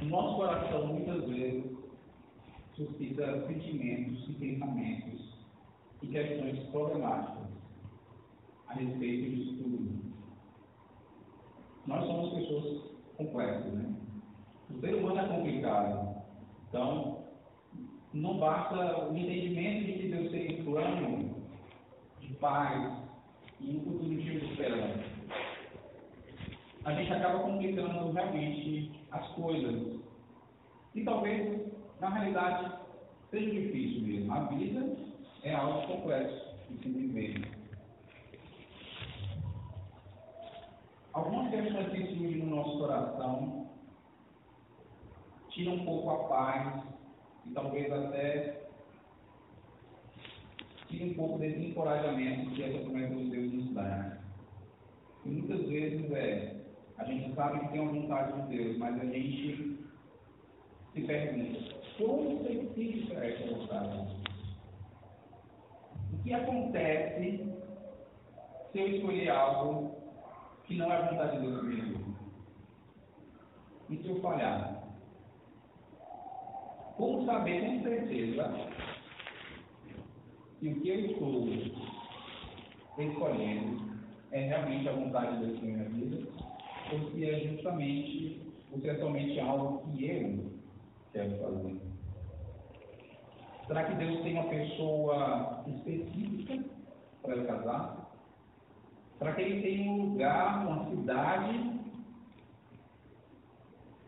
o 0.00 0.04
nosso 0.04 0.36
coração 0.36 0.86
muitas 0.86 1.28
vezes 1.28 1.76
suscita 2.76 3.48
sentimentos 3.48 4.28
e 4.28 4.32
pensamentos 4.34 5.27
e 6.02 6.06
questões 6.06 6.58
problemáticas 6.70 7.48
a 8.68 8.74
respeito 8.74 9.30
disso 9.30 9.62
tudo. 9.62 9.98
Nós 11.86 12.06
somos 12.06 12.34
pessoas 12.34 12.82
complexas, 13.16 13.72
né? 13.72 13.94
O 14.70 14.80
ser 14.80 14.94
humano 14.94 15.18
é 15.18 15.28
complicado. 15.28 16.22
Então, 16.68 17.24
não 18.12 18.38
basta 18.38 19.08
o 19.08 19.16
entendimento 19.16 19.86
de 19.86 19.92
que 19.94 20.08
Deus 20.08 20.30
tem 20.30 20.60
um 20.60 20.64
plano 20.64 21.34
de 22.20 22.34
paz 22.34 22.92
e 23.60 23.76
um 23.76 23.80
futuro 23.80 24.20
cheio 24.20 24.40
de 24.40 24.46
esperança. 24.52 25.04
A 26.84 26.92
gente 26.92 27.12
acaba 27.12 27.40
complicando 27.40 28.12
realmente 28.12 28.92
as 29.10 29.26
coisas. 29.28 30.00
E 30.94 31.04
talvez, 31.04 31.72
na 32.00 32.08
realidade, 32.10 32.72
seja 33.30 33.50
difícil 33.50 34.02
mesmo. 34.02 34.32
A 34.32 34.40
vida 34.44 35.07
é 35.42 35.54
algo 35.54 35.86
complexo 35.86 36.56
de 36.70 36.78
se 36.78 36.88
viver. 36.88 37.48
Algumas 41.12 41.50
que 41.50 42.06
surgem 42.14 42.44
no 42.44 42.56
nosso 42.56 42.78
coração 42.78 43.70
tiram 45.50 45.74
um 45.74 45.84
pouco 45.84 46.10
a 46.10 46.28
paz 46.28 46.84
e 47.46 47.50
talvez 47.50 47.92
até 47.92 48.68
tire 50.88 51.10
um 51.10 51.14
pouco 51.14 51.38
desse 51.38 51.58
encorajamento 51.58 52.50
que 52.50 52.62
essa 52.62 52.78
promessa 52.78 53.14
de 53.14 53.30
Deus 53.30 53.52
nos 53.52 53.74
dá. 53.74 54.18
E 55.24 55.28
muitas 55.28 55.66
vezes 55.68 56.10
é, 56.12 56.56
a 56.98 57.04
gente 57.04 57.34
sabe 57.34 57.60
que 57.60 57.72
tem 57.72 57.80
uma 57.80 57.92
vontade 57.92 58.42
de 58.42 58.56
Deus, 58.56 58.78
mas 58.78 59.00
a 59.00 59.04
gente 59.04 59.78
se 60.94 61.00
pergunta, 61.02 61.74
como 61.98 62.48
específica 62.48 63.14
é 63.14 63.34
essa 63.34 63.54
vontade? 63.54 64.17
Que 66.28 66.34
acontece 66.34 67.54
se 68.70 68.78
eu 68.78 68.86
escolher 68.86 69.30
algo 69.30 69.96
que 70.66 70.74
não 70.76 70.92
é 70.92 71.08
vontade 71.08 71.38
de 71.38 71.46
Deus 71.46 71.60
comigo? 71.60 72.16
E 73.88 73.96
se 73.96 74.08
eu 74.08 74.20
falhar? 74.20 74.84
Como 76.98 77.24
saber 77.24 77.64
com 77.64 77.82
certeza 77.82 78.44
se 80.60 80.68
o 80.68 80.80
que 80.82 80.88
eu 80.90 81.00
estou 81.06 81.48
escolhendo 82.98 83.90
é 84.30 84.48
realmente 84.48 84.86
a 84.86 84.92
vontade 84.92 85.38
de 85.38 85.46
Deus 85.46 85.62
na 85.62 85.66
minha 85.66 85.88
vida, 85.88 86.28
ou 86.92 87.10
se 87.10 87.24
é 87.24 87.40
justamente, 87.40 88.42
ou 88.70 88.78
se 88.82 88.90
é 88.90 88.98
somente 88.98 89.40
algo 89.40 89.78
que 89.96 90.04
eu 90.04 90.52
quero 91.10 91.38
fazer. 91.38 91.88
Será 93.68 93.84
que 93.84 93.96
Deus 93.96 94.22
tem 94.22 94.32
uma 94.32 94.48
pessoa 94.48 95.62
específica 95.66 96.64
para 97.20 97.36
ele 97.36 97.46
casar? 97.46 98.10
Será 99.18 99.34
que 99.34 99.42
ele 99.42 99.60
tem 99.60 99.90
um 99.90 100.06
lugar, 100.06 100.66
uma 100.66 100.88
cidade 100.88 101.78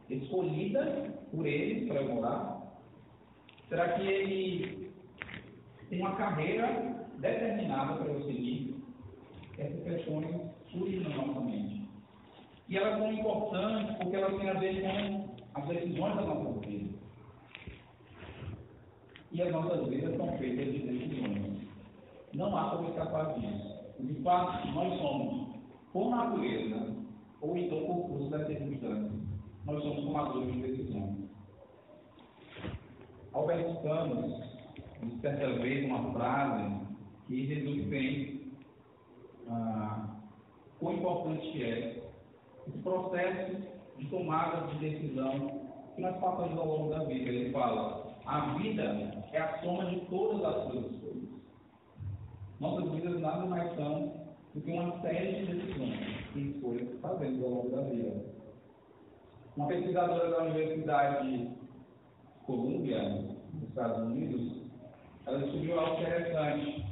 escolhida 0.09 1.13
por 1.31 1.47
ele 1.47 1.87
para 1.87 2.03
morar? 2.05 2.63
Será 3.69 3.93
que 3.93 4.03
ele 4.03 4.93
tem 5.91 6.01
uma 6.01 6.17
carreira 6.17 7.07
determinada 7.19 7.97
para 7.97 8.13
eu 8.13 8.25
seguir? 8.25 8.83
Essas 9.59 9.83
questões 9.85 10.41
surgem 10.71 11.01
na 11.01 11.11
nossa 11.11 11.41
mente. 11.41 11.87
E 12.67 12.79
elas 12.79 12.99
são 12.99 13.13
importantes 13.13 13.95
porque 13.99 14.17
elas 14.17 14.41
têm 14.41 14.49
a 14.49 14.55
ver 14.55 14.83
com 14.83 15.61
as 15.61 15.69
decisões 15.69 16.17
da 16.17 16.23
nossa. 16.23 16.50
E 19.33 19.43
as 19.43 19.53
nossas 19.53 19.89
vidas 19.89 20.17
são 20.17 20.37
feitas 20.39 20.73
de 20.73 20.79
decisões. 20.81 21.69
Não 22.35 22.57
há 22.57 22.71
como 22.71 22.89
escapar 22.89 23.35
disso. 23.35 23.81
De 24.01 24.15
fato, 24.23 24.69
nós 24.69 25.01
somos, 25.01 25.57
por 25.93 26.11
natureza, 26.11 26.97
ou 27.41 27.57
então 27.57 27.87
por 27.87 28.09
curso 28.09 28.31
das 28.31 28.47
circunstâncias, 28.47 29.13
nós 29.67 29.83
somos 29.83 30.05
tomadores 30.05 30.53
de 30.53 30.61
decisões. 30.61 31.31
Albert 33.33 33.83
Camus 33.83 34.43
disse 35.03 35.21
certa 35.21 35.53
vez 35.61 35.85
uma 35.85 36.13
frase 36.13 36.81
que 37.27 37.47
resume 37.47 37.83
bem 37.83 38.41
ah, 39.49 40.17
quão 40.79 40.95
importante 40.95 41.63
é 41.63 42.03
esse 42.67 42.79
processo 42.79 43.57
de 43.99 44.07
tomada 44.07 44.67
de 44.69 44.79
decisão 44.79 45.61
que 45.95 46.01
nós 46.01 46.17
passamos 46.19 46.59
ao 46.59 46.67
longo 46.67 46.91
da 46.91 47.05
vida. 47.05 47.29
Ele 47.29 47.53
fala: 47.53 48.10
a 48.27 48.55
vida 48.55 48.83
é 49.33 49.39
a 49.39 49.61
soma 49.61 49.87
de 49.87 50.01
todas 50.07 50.45
as 50.45 50.71
suas 50.71 50.93
escolhas. 50.93 51.29
Nossas 52.61 52.93
vidas 52.93 53.21
nada 53.21 53.47
mais 53.47 53.75
são 53.77 54.21
do 54.55 54.61
que 54.61 54.71
uma 54.71 55.01
série 55.01 55.45
de 55.45 55.55
decisões 55.55 56.27
e 56.35 56.51
escolhas 56.51 56.89
que 56.89 56.99
fazemos 56.99 57.43
ao 57.43 57.51
longo 57.51 57.69
da 57.71 57.83
vida. 57.83 58.25
Uma 59.57 59.67
pesquisadora 59.69 60.31
da 60.31 60.43
Universidade 60.45 61.51
Columbia, 62.47 63.03
nos 63.53 63.69
Estados 63.69 63.99
Unidos, 63.99 64.63
ela 65.27 65.39
descobriu 65.39 65.79
algo 65.79 66.01
interessante 66.01 66.85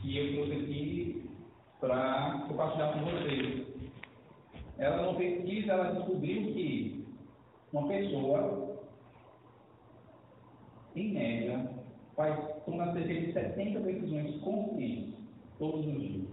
que 0.00 0.16
eu 0.16 0.34
trouxe 0.34 0.52
aqui 0.52 1.30
para 1.80 2.44
compartilhar 2.48 2.92
com 2.92 3.04
vocês. 3.04 3.66
Ela, 4.78 5.02
numa 5.02 5.18
pesquisa, 5.18 5.72
ela 5.72 5.92
descobriu 5.94 6.52
que 6.52 7.06
uma 7.72 7.88
pessoa, 7.88 8.65
em 10.96 11.12
média, 11.12 11.70
faz, 12.16 12.34
toma 12.64 12.92
cerca 12.92 13.14
de 13.14 13.32
70 13.32 13.80
decisões 13.80 14.40
conscientes 14.40 15.14
todos 15.58 15.86
os 15.86 16.00
dias. 16.00 16.28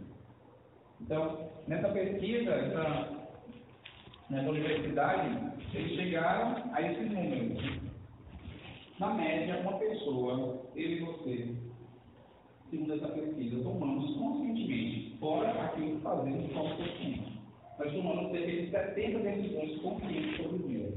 Então, 1.01 1.49
nessa 1.67 1.89
pesquisa, 1.89 2.51
essa, 2.51 3.09
nessa 4.29 4.49
universidade, 4.49 5.37
eles 5.73 5.95
chegaram 5.95 6.63
a 6.73 6.81
esses 6.81 7.11
números. 7.11 7.83
Na 8.99 9.13
média, 9.13 9.59
uma 9.59 9.77
pessoa, 9.79 10.61
eu 10.75 10.91
e 10.91 10.99
você, 10.99 11.55
segundo 12.69 12.93
essa 12.93 13.07
pesquisa, 13.09 13.63
tomamos 13.63 14.15
conscientemente, 14.15 15.17
fora 15.19 15.51
aquilo 15.65 15.97
que 15.97 16.03
fazemos 16.03 16.47
de 16.47 16.53
forma 16.53 16.75
consciente. 16.75 17.33
Nós 17.79 17.91
tomamos 17.91 18.31
cerca 18.31 18.51
de 18.51 18.69
70 18.69 19.19
decisões 19.19 19.81
conscientes 19.81 20.37
todo 20.37 20.67
dia. 20.67 20.93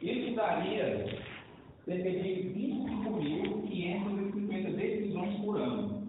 Isso 0.00 0.36
daria 0.36 1.06
cerca 1.90 2.08
de 2.08 2.54
25.550 2.54 4.76
decisões 4.76 5.34
por 5.40 5.60
ano. 5.60 6.08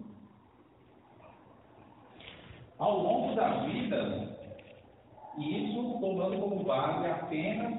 Ao 2.78 3.02
longo 3.02 3.34
da 3.34 3.64
vida, 3.64 4.38
isso 5.38 5.98
tomando 6.00 6.38
como 6.38 6.62
base 6.62 7.08
apenas 7.08 7.74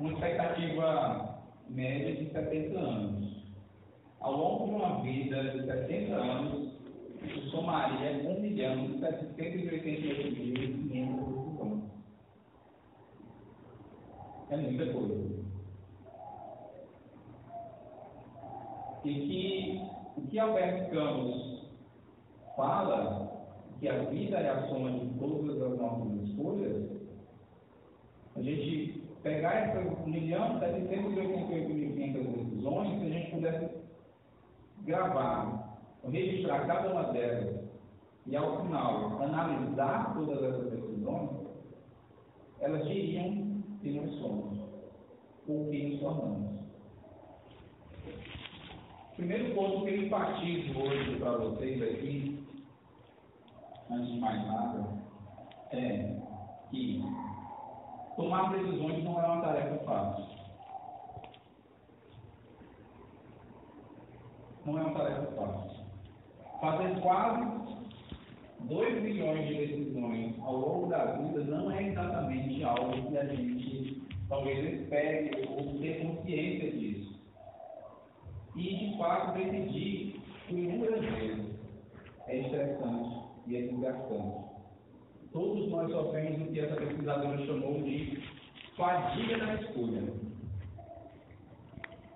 uma 0.00 0.10
expectativa 0.12 1.38
média 1.68 2.16
de 2.16 2.32
70 2.32 2.76
anos. 2.76 3.38
Ao 4.18 4.36
longo 4.36 4.66
de 4.66 4.74
uma 4.74 5.00
vida 5.02 5.44
de 5.44 5.64
70 5.64 6.16
anos, 6.16 6.72
isso 7.22 7.50
somaria 7.50 8.28
1 8.28 8.40
milhão 8.40 8.84
e 8.84 8.98
788 8.98 10.40
mil 10.40 10.54
e 10.54 10.88
500 10.88 11.34
decisões. 11.34 11.84
É 14.50 14.56
muita 14.56 14.92
coisa. 14.92 15.37
E 19.04 19.14
que 19.14 19.82
o 20.16 20.26
que 20.26 20.38
Alberto 20.38 20.90
Campos 20.90 21.68
fala, 22.56 23.46
que 23.78 23.88
a 23.88 24.04
vida 24.04 24.38
é 24.38 24.50
a 24.50 24.68
soma 24.68 24.90
de 24.90 25.06
todas 25.18 25.62
as 25.62 25.78
nossas 25.78 26.28
escolhas, 26.28 26.90
a 28.36 28.42
gente 28.42 29.02
pegar 29.22 29.54
essas 29.54 30.06
1 30.06 30.10
milhão 30.10 30.56
e 30.56 30.60
788 30.60 31.68
mil 31.68 31.94
decisões, 31.94 33.00
se 33.00 33.06
a 33.06 33.10
gente 33.10 33.30
pudesse 33.30 33.68
gravar, 34.84 35.78
registrar 36.10 36.66
cada 36.66 36.90
uma 36.90 37.12
delas 37.12 37.68
e 38.26 38.36
ao 38.36 38.62
final 38.62 39.22
analisar 39.22 40.14
todas 40.14 40.42
essas 40.42 40.70
decisões, 40.70 41.30
elas 42.60 42.86
diriam 42.86 43.62
que 43.80 43.90
nós 43.90 44.10
somos, 44.16 44.58
ou 45.48 45.70
que 45.70 45.88
nos 45.88 46.00
tornamos. 46.00 46.58
Primeiro 49.18 49.52
ponto 49.52 49.84
que 49.84 49.90
eu 49.90 50.04
enfatizo 50.04 50.78
hoje 50.78 51.16
para 51.18 51.32
vocês 51.38 51.82
aqui, 51.82 52.38
antes 53.90 54.12
de 54.12 54.20
mais 54.20 54.46
nada, 54.46 54.86
é 55.72 56.14
que 56.70 57.02
tomar 58.14 58.52
decisões 58.52 59.02
não 59.02 59.20
é 59.20 59.26
uma 59.26 59.42
tarefa 59.42 59.84
fácil. 59.84 60.24
Não 64.64 64.78
é 64.78 64.82
uma 64.82 64.94
tarefa 64.94 65.32
fácil. 65.32 65.84
Fazer 66.60 67.00
quase 67.00 67.42
2 68.60 69.02
milhões 69.02 69.48
de 69.48 69.54
decisões 69.66 70.34
ao 70.42 70.56
longo 70.58 70.86
da 70.86 71.04
vida 71.16 71.42
não 71.42 71.72
é 71.72 71.88
exatamente 71.88 72.62
algo 72.62 73.10
que 73.10 73.18
a 73.18 73.24
gente 73.24 74.00
talvez 74.28 74.80
espere 74.80 75.48
ou 75.48 75.76
ter 75.80 76.06
consciência 76.06 76.70
disso. 76.70 76.87
E, 78.58 78.90
de 78.90 78.98
fato, 78.98 79.38
decidir 79.38 80.20
inúmeras 80.50 81.00
vezes 81.00 81.46
é 82.26 82.40
estressante 82.40 83.20
e 83.46 83.56
é 83.56 83.62
desgastante. 83.62 84.48
Todos 85.32 85.70
nós 85.70 85.90
sofremos 85.92 86.42
o 86.42 86.52
que 86.52 86.60
essa 86.60 86.74
pesquisadora 86.74 87.46
chamou 87.46 87.80
de 87.82 88.20
fadiga 88.76 89.38
da 89.38 89.54
escolha. 89.54 90.12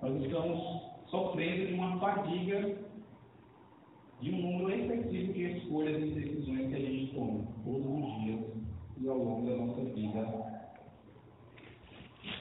Nós 0.02 0.20
estamos 0.20 0.83
sofrendo 1.09 1.66
de 1.68 1.74
uma 1.74 2.00
fadiga 2.00 2.76
de 4.20 4.31
um 4.31 4.59
número 4.59 4.70
excessivo 4.81 5.33
de 5.33 5.59
escolhas 5.59 6.02
e 6.02 6.11
decisões 6.11 6.68
que 6.68 6.74
a 6.74 6.78
gente 6.78 7.14
toma 7.14 7.44
todos 7.64 7.87
os 7.87 8.20
dias 8.22 8.40
e 9.00 9.09
ao 9.09 9.18
longo 9.18 9.48
da 9.48 9.57
nossa 9.57 9.85
vida 9.94 10.62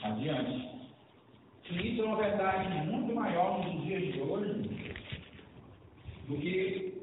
adiante. 0.04 0.81
E 1.72 1.94
isso 1.94 2.02
é 2.02 2.06
uma 2.06 2.18
verdade 2.18 2.86
muito 2.86 3.16
maior 3.16 3.66
nos 3.66 3.84
dias 3.84 4.14
de 4.14 4.20
hoje 4.20 4.70
do 6.28 6.36
que 6.38 6.94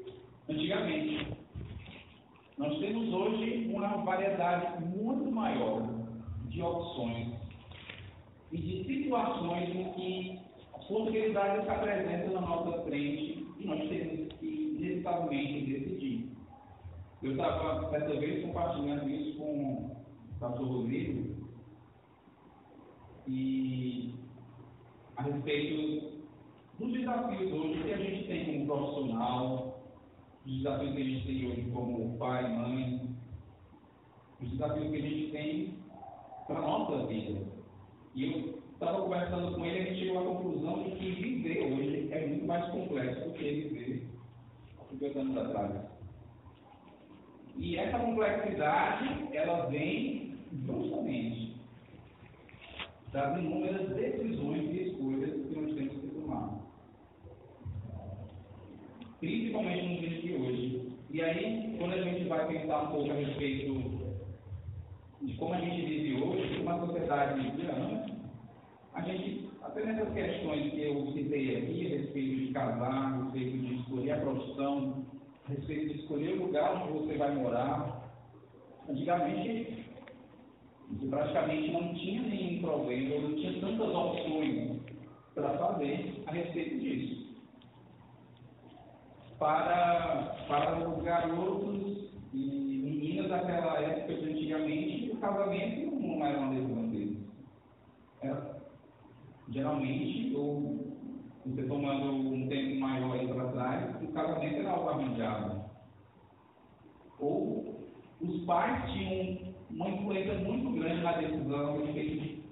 antigamente. 0.47 1.27
Nós 2.55 2.77
temos 2.77 3.11
hoje 3.11 3.71
uma 3.73 3.97
variedade 4.03 4.85
muito 4.85 5.31
maior 5.31 5.81
de 6.49 6.61
opções 6.61 7.33
e 8.51 8.57
de 8.57 8.83
situações 8.85 9.69
em 9.75 9.91
que 9.93 10.39
a 10.75 10.77
possibilidade 10.77 11.63
se 11.63 11.69
apresenta 11.69 12.29
na 12.29 12.41
nossa 12.41 12.83
frente 12.83 13.47
e 13.59 13.65
nós 13.65 13.79
temos 13.89 14.33
que, 14.39 14.75
inevitavelmente, 14.77 15.65
decidir. 15.65 16.29
Eu 17.23 17.31
estava, 17.31 17.89
certa 17.89 18.19
vez, 18.19 18.45
compartilhando 18.45 19.09
isso 19.09 19.37
com 19.37 19.51
o 19.55 20.39
pastor 20.39 20.67
Rodrigo 20.67 21.39
e 23.27 23.88
a 25.19 25.21
respeito 25.21 26.21
dos 26.79 26.93
desafios 26.93 27.51
hoje 27.51 27.83
que 27.83 27.93
a 27.93 27.97
gente 27.97 28.27
tem 28.27 28.45
como 28.45 28.65
profissional, 28.67 29.81
os 30.45 30.57
desafios 30.57 30.95
que 30.95 31.01
a 31.01 31.03
gente 31.03 31.25
tem 31.25 31.51
hoje 31.51 31.71
como 31.73 32.17
pai, 32.17 32.47
mãe, 32.47 33.09
os 34.41 34.49
desafios 34.49 34.89
que 34.89 34.95
a 34.95 35.01
gente 35.01 35.31
tem 35.31 35.73
para 36.47 36.59
a 36.59 36.61
nossa 36.61 37.05
vida. 37.07 37.41
E 38.15 38.23
eu 38.23 38.63
estava 38.71 39.01
conversando 39.01 39.55
com 39.55 39.65
ele 39.65 39.77
e 39.77 39.81
a 39.81 39.85
gente 39.87 39.99
chegou 39.99 40.19
à 40.19 40.35
conclusão 40.35 40.83
de 40.83 40.91
que 40.91 41.11
viver 41.11 41.65
hoje 41.65 42.07
é 42.13 42.25
muito 42.25 42.45
mais 42.45 42.65
complexo 42.71 43.27
do 43.27 43.33
que 43.33 43.43
viver 43.43 44.07
há 44.79 44.85
50 44.89 45.19
anos 45.19 45.37
atrás. 45.37 45.71
E 47.57 47.75
essa 47.75 47.99
complexidade, 47.99 49.35
ela 49.35 49.65
vem 49.65 50.37
justamente 50.65 51.48
das 53.11 53.39
inúmeras 53.39 53.89
decisões 53.95 54.69
e 54.71 54.89
escolhas 54.89 55.31
que 55.31 55.55
nós 55.55 55.73
temos 55.73 55.93
que 55.93 56.07
tomar. 56.07 56.59
Principalmente 59.19 59.87
nos 59.87 59.99
dias 59.99 60.21
de 60.21 60.33
hoje. 60.35 60.93
E 61.09 61.21
aí, 61.23 61.75
quando 61.79 61.93
a 61.93 62.01
gente 62.03 62.27
vai 62.27 62.47
pensar 62.47 62.83
um 62.83 62.91
pouco 62.91 63.11
a 63.11 63.15
respeito 63.15 64.09
de 65.21 65.33
como 65.37 65.53
a 65.53 65.59
gente 65.59 65.85
vive 65.85 66.21
hoje, 66.21 66.61
uma 66.61 66.85
sociedade 66.85 67.47
indiana, 67.47 68.05
a 68.93 69.01
gente, 69.01 69.49
até 69.63 69.85
nessas 69.85 70.13
questões 70.13 70.71
que 70.71 70.81
eu 70.81 71.11
citei 71.13 71.57
aqui, 71.57 71.87
a 71.87 71.97
respeito 71.97 72.35
de 72.35 72.53
casar, 72.53 73.13
a 73.13 73.23
respeito 73.23 73.57
de 73.57 73.75
escolher 73.75 74.11
a 74.11 74.19
profissão, 74.19 75.05
a 75.47 75.51
respeito 75.51 75.93
de 75.93 75.99
escolher 76.01 76.33
o 76.33 76.45
lugar 76.45 76.83
onde 76.83 76.99
você 76.99 77.17
vai 77.17 77.35
morar, 77.35 78.13
antigamente 78.87 79.88
praticamente 81.09 81.71
não 81.71 81.93
tinha 81.93 82.21
nenhum 82.21 82.61
problema, 82.61 83.27
não 83.27 83.35
tinha 83.35 83.59
tantas 83.61 83.89
opções 83.89 84.79
para 85.35 85.57
fazer 85.57 86.23
a 86.25 86.31
respeito 86.31 86.79
disso. 86.79 87.29
Para, 89.37 90.35
para 90.47 90.89
os 90.89 91.03
garotos 91.03 92.09
e 92.33 92.81
meninas 92.83 93.29
daquela 93.29 93.79
época 93.79 94.13
de 94.15 94.31
antigamente, 94.31 95.11
o 95.11 95.17
casamento 95.17 95.95
não 95.95 96.25
era 96.25 96.39
uma 96.39 96.87
deles. 96.87 97.17
Era, 98.21 98.59
geralmente, 99.49 100.35
ou 100.35 100.89
você 101.45 101.63
tomando 101.63 102.11
um 102.11 102.47
tempo 102.47 102.79
maior 102.81 103.13
aí 103.13 103.27
para 103.27 103.51
trás, 103.51 104.03
o 104.03 104.07
casamento 104.11 104.57
era 104.57 104.71
algo 104.71 104.89
arranjado. 104.89 105.61
Ou 107.19 107.87
os 108.21 108.45
pais 108.45 108.91
tinham 108.91 109.48
uma 109.71 109.89
influência 109.89 110.33
muito 110.39 110.71
grande 110.79 111.01
na 111.01 111.13
decisão 111.13 111.81
de 111.85 112.43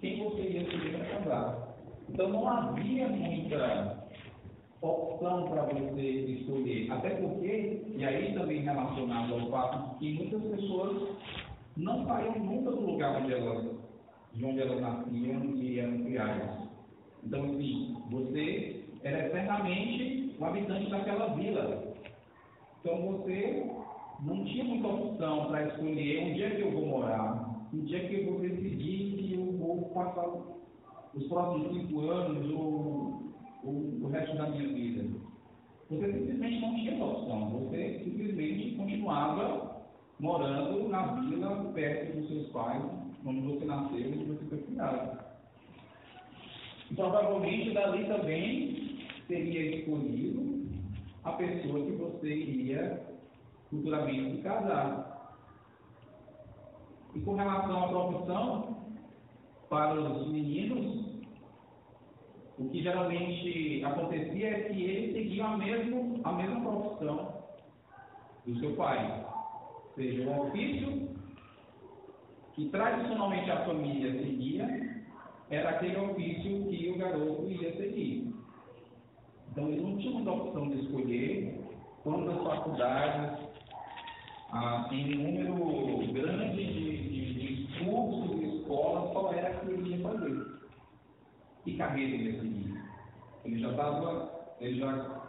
quem 0.00 0.24
você 0.24 0.42
ia 0.42 0.62
escolher 0.62 0.98
para 0.98 1.18
casar. 1.18 1.76
Então 2.08 2.28
não 2.28 2.48
havia 2.48 3.08
muita 3.08 4.06
opção 4.80 5.48
para 5.48 5.62
você 5.62 6.02
escolher. 6.02 6.90
Até 6.90 7.10
porque, 7.10 7.82
e 7.96 8.04
aí 8.04 8.34
também 8.34 8.62
relacionado 8.62 9.34
ao 9.34 9.50
fato 9.50 9.98
que 9.98 10.14
muitas 10.14 10.42
pessoas 10.42 11.16
não 11.76 12.06
saíam 12.06 12.38
nunca 12.38 12.70
do 12.70 12.80
lugar 12.80 13.22
onde 13.22 13.34
elas, 13.34 13.64
de 14.34 14.44
onde 14.44 14.60
elas 14.60 14.80
nasciam 14.80 15.56
e 15.56 15.78
eram 15.78 16.04
criadas. 16.04 16.66
Então, 17.24 17.44
assim, 17.44 17.96
você 18.10 18.84
era 19.02 19.26
eternamente 19.26 20.36
um 20.38 20.44
habitante 20.44 20.90
daquela 20.90 21.34
vila. 21.34 21.94
Então 22.80 23.02
você 23.02 23.70
não 24.20 24.44
tinha 24.44 24.64
muita 24.64 24.88
opção 24.88 25.46
para 25.46 25.68
escolher 25.68 26.30
onde 26.30 26.42
é 26.42 26.50
que 26.50 26.62
eu 26.62 26.72
vou 26.72 26.86
morar, 26.86 27.68
onde 27.72 27.96
é 27.96 28.00
que 28.00 28.14
eu 28.14 28.32
vou 28.32 28.40
decidir 28.40 29.16
que 29.16 29.34
eu 29.34 29.52
vou 29.58 29.90
passar 29.90 30.26
os 31.14 31.26
próximos 31.28 31.72
cinco 31.72 32.00
anos 32.00 32.50
ou, 32.50 33.32
ou 33.64 33.72
o 34.02 34.08
resto 34.08 34.36
da 34.36 34.48
minha 34.48 34.68
vida. 34.68 35.04
Você 35.90 36.12
simplesmente 36.12 36.60
não 36.60 36.74
tinha 36.74 36.94
essa 36.94 37.04
opção, 37.04 37.50
você 37.50 38.00
simplesmente 38.04 38.74
continuava 38.76 39.84
morando 40.18 40.88
na 40.88 41.20
vila, 41.20 41.72
perto 41.74 42.16
dos 42.16 42.28
seus 42.28 42.48
pais, 42.48 42.82
onde 43.24 43.40
você 43.40 43.64
nasceu 43.64 43.98
e 43.98 44.08
onde 44.08 44.24
você 44.24 44.44
foi 44.46 44.58
criado. 44.58 45.18
E 46.90 46.94
provavelmente 46.94 47.72
dali 47.72 48.04
também 48.06 48.98
seria 49.26 49.76
escolhido 49.76 50.66
a 51.24 51.32
pessoa 51.32 51.84
que 51.84 51.92
você 51.92 52.34
iria 52.34 53.15
futuramente 53.70 54.36
se 54.36 54.42
casar. 54.42 55.36
E 57.14 57.20
com 57.20 57.34
relação 57.34 57.84
à 57.84 57.88
profissão, 57.88 58.76
para 59.68 59.94
os 59.94 60.28
meninos, 60.28 61.06
o 62.58 62.68
que 62.68 62.82
geralmente 62.82 63.84
acontecia 63.84 64.48
é 64.48 64.60
que 64.68 64.82
eles 64.82 65.14
seguiam 65.14 65.46
a, 65.46 65.56
mesmo, 65.56 66.20
a 66.24 66.32
mesma 66.32 66.60
profissão 66.60 67.44
do 68.46 68.58
seu 68.60 68.76
pai. 68.76 69.26
Seja, 69.94 70.28
o 70.28 70.46
ofício 70.46 71.08
que 72.54 72.68
tradicionalmente 72.68 73.50
a 73.50 73.64
família 73.66 74.12
seguia 74.12 75.04
era 75.50 75.70
aquele 75.70 75.96
ofício 75.98 76.66
que 76.66 76.90
o 76.90 76.98
garoto 76.98 77.46
ia 77.48 77.76
seguir. 77.76 78.34
Então 79.50 79.68
eles 79.68 79.82
não 79.82 79.96
tinham 79.96 80.14
muita 80.14 80.32
opção 80.32 80.68
de 80.68 80.80
escolher 80.80 81.60
quando 82.02 82.30
as 82.30 82.42
faculdades 82.42 83.45
ah, 84.56 84.88
em 84.90 85.16
número 85.16 86.12
grande 86.12 86.56
de, 86.56 87.08
de, 87.08 87.66
de 87.66 87.84
cursos 87.84 88.42
e 88.42 88.64
qual 88.66 89.32
era 89.34 89.54
que 89.60 89.70
ele 89.70 89.96
ia 89.96 90.02
fazer. 90.02 90.46
Que 91.64 91.76
carreira 91.76 92.14
ele 92.14 92.30
ia 92.30 92.40
seguir. 92.40 92.82
Ele 93.44 93.58
já 93.60 93.70
estava, 93.70 94.56
ele 94.60 94.78
já 94.78 95.22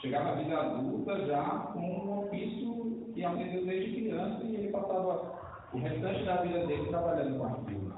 chegava 0.00 0.30
à 0.30 0.34
vida 0.34 0.58
adulta 0.58 1.26
já 1.26 1.44
com 1.72 1.80
um 1.80 2.18
ofício 2.20 3.12
que 3.14 3.24
aprendeu 3.24 3.64
desde 3.64 3.92
criança 3.92 4.44
e 4.44 4.56
ele 4.56 4.68
passava 4.68 5.38
o 5.72 5.78
restante 5.78 6.24
da 6.24 6.36
vida 6.42 6.66
dele 6.66 6.88
trabalhando 6.88 7.38
com 7.38 7.46
aquilo. 7.46 7.94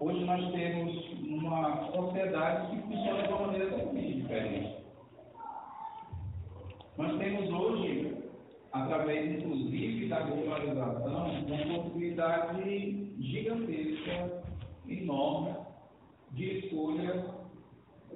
Hoje 0.00 0.24
nós 0.24 0.52
temos 0.52 1.12
uma 1.22 1.90
sociedade 1.92 2.70
que 2.70 2.82
funciona 2.82 3.22
de 3.22 3.28
uma 3.28 3.46
maneira 3.46 3.70
totalmente 3.70 4.14
diferente. 4.14 4.84
Nós 6.96 7.18
temos 7.18 7.50
hoje 7.50 8.13
através 8.74 9.38
inclusive 9.38 10.08
da 10.08 10.20
globalização, 10.22 11.28
uma 11.46 11.82
possibilidade 11.84 13.14
gigantesca, 13.20 14.42
enorme, 14.88 15.54
de 16.32 16.58
escolha 16.58 17.24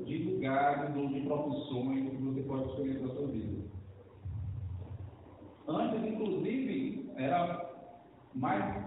de 0.04 0.18
lugares 0.18 0.96
ou 0.96 1.08
de 1.08 1.20
profissões 1.20 2.10
que 2.10 2.16
você 2.16 2.42
pode 2.42 2.68
escolher 2.70 2.98
para 2.98 3.06
a 3.06 3.14
sua 3.14 3.26
vida. 3.28 3.68
Antes, 5.68 6.12
inclusive, 6.12 7.10
era 7.16 7.70
mais 8.34 8.84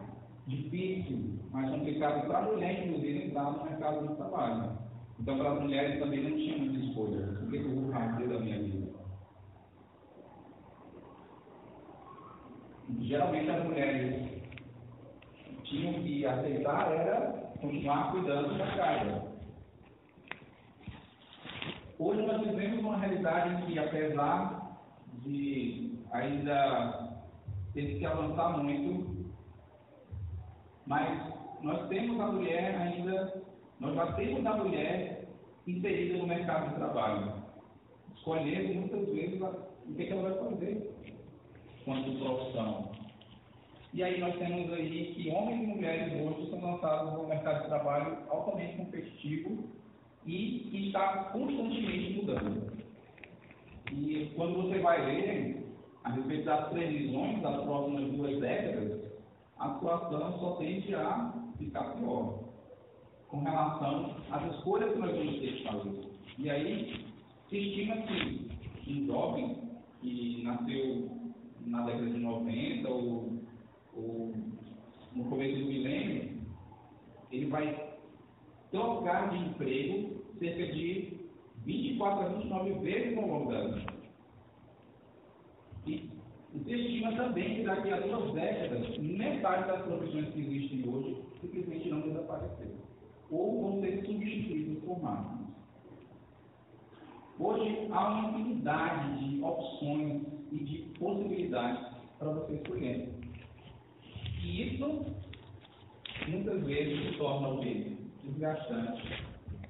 difícil, 0.48 1.40
mais 1.52 1.70
complicado 1.70 2.28
para 2.28 2.40
a 2.40 2.52
mulher, 2.52 2.86
inclusive, 2.86 3.28
entrar 3.28 3.52
no 3.52 3.64
mercado 3.64 4.08
de 4.08 4.16
trabalho. 4.16 4.78
Então, 5.20 5.38
para 5.38 5.54
as 5.54 5.62
mulheres 5.62 6.00
também 6.00 6.24
não 6.24 6.38
tinha 6.38 6.58
muita 6.58 6.86
escolha. 6.86 7.40
O 7.44 7.50
que 7.50 7.58
eu 7.58 7.76
vou 7.76 7.92
fazer 7.92 8.28
da 8.28 8.40
minha 8.40 8.60
vida? 8.62 8.91
Geralmente 13.08 13.50
as 13.50 13.64
mulheres 13.64 14.42
tinham 15.64 15.94
que 16.04 16.26
aceitar 16.26 16.92
era 16.92 17.52
continuar 17.60 18.12
cuidando 18.12 18.58
da 18.58 18.68
casa. 18.76 19.32
Hoje 21.98 22.22
nós 22.24 22.42
vivemos 22.42 22.80
uma 22.80 22.98
realidade 22.98 23.66
que, 23.66 23.78
apesar 23.78 24.80
de 25.24 26.00
ainda 26.12 27.22
ter 27.74 28.00
que 28.00 28.06
avançar 28.06 28.58
muito, 28.58 29.32
mas 30.86 31.34
nós 31.62 31.88
temos 31.90 32.20
a 32.20 32.28
mulher 32.28 32.76
ainda, 32.76 33.42
nós 33.80 33.96
já 33.96 34.14
temos 34.14 34.46
a 34.46 34.58
mulher 34.58 35.28
inserida 35.68 36.18
no 36.18 36.28
mercado 36.28 36.70
de 36.70 36.76
trabalho, 36.76 37.34
escolhendo 38.16 38.74
muitas 38.74 39.08
vezes 39.14 39.42
o 39.42 39.94
que, 39.96 40.04
é 40.04 40.06
que 40.06 40.12
ela 40.12 40.30
vai 40.30 40.50
fazer 40.50 40.92
quanto 41.86 42.18
profissão. 42.20 42.92
E 43.94 44.04
aí 44.04 44.20
nós 44.20 44.38
temos 44.38 44.72
aí 44.72 45.14
que 45.16 45.30
homens 45.30 45.64
e 45.64 45.68
mulheres 45.68 46.14
hoje 46.14 46.50
são 46.50 46.62
lançados 46.62 47.14
no 47.14 47.28
mercado 47.28 47.64
de 47.64 47.68
trabalho 47.68 48.18
altamente 48.30 48.78
competitivo 48.78 49.70
e 50.26 50.68
que 50.72 50.88
está 50.88 51.26
constantemente 51.34 52.14
mudando. 52.14 52.72
E 53.92 54.32
quando 54.36 54.64
você 54.64 54.80
vai 54.80 55.06
ler 55.06 55.66
a 56.06 56.12
respeito 56.12 56.46
das 56.46 56.70
previsões 56.70 57.42
das 57.42 57.64
próximas 57.64 58.12
duas 58.14 58.40
décadas, 58.40 59.02
a 59.60 59.74
situação 59.74 60.40
só 60.40 60.52
tende 60.56 60.96
a 60.96 61.34
ficar 61.58 61.96
pior 61.96 62.40
com 63.28 63.44
relação 63.44 64.16
às 64.32 64.56
escolhas 64.56 64.94
que 64.94 65.00
nós 65.00 65.12
vamos 65.12 65.40
ter 65.40 65.54
que 65.58 65.64
fazer. 65.64 66.12
E 66.38 66.50
aí 66.50 67.06
se 67.50 67.58
estima 67.58 67.98
que 67.98 68.50
um 68.88 69.06
jovem 69.06 69.58
que 70.02 70.42
nasceu 70.44 71.21
na 71.66 71.84
década 71.84 72.10
de 72.10 72.20
90 72.20 72.90
ou, 72.90 73.40
ou 73.96 74.34
no 75.16 75.26
começo 75.26 75.60
do 75.60 75.66
milênio, 75.66 76.42
ele 77.32 77.48
vai 77.48 77.98
trocar 78.72 79.30
de 79.30 79.38
emprego 79.38 80.22
cerca 80.40 80.74
de 80.74 81.22
24 81.66 82.20
a 82.22 82.30
29 82.30 82.74
vezes 82.80 83.18
ao 83.18 83.28
longo 83.28 83.52
da 83.52 83.68
vida. 83.68 83.94
E 85.86 86.10
se 86.64 86.74
estima 86.74 87.16
também 87.16 87.56
que 87.56 87.64
daqui 87.64 87.92
a 87.92 88.00
duas 88.00 88.34
décadas, 88.34 88.98
metade 88.98 89.68
das 89.68 89.84
profissões 89.84 90.30
que 90.34 90.40
existem 90.40 90.90
hoje 90.90 91.18
simplesmente 91.40 91.90
não 91.90 92.02
desapareceram. 92.02 92.92
Ou 93.30 93.62
vão 93.62 93.82
ser 93.82 94.06
substituídas 94.06 94.84
por 94.84 95.02
máquinas. 95.02 95.52
Hoje 97.40 97.88
há 97.92 98.10
uma 98.10 98.40
infinidade 98.40 99.30
de 99.30 99.44
opções 99.44 100.41
e 100.52 100.58
de 100.58 100.78
possibilidades 101.00 101.86
para 102.20 102.30
você 102.30 102.56
escolher. 102.56 103.10
E 104.44 104.76
isso, 104.76 105.06
muitas 106.28 106.64
vezes, 106.64 107.12
se 107.12 107.18
torna 107.18 107.50
o 107.50 107.60
quê? 107.62 107.98
Desgastante 108.24 109.26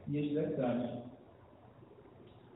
e 0.07 0.17
estressante. 0.17 1.01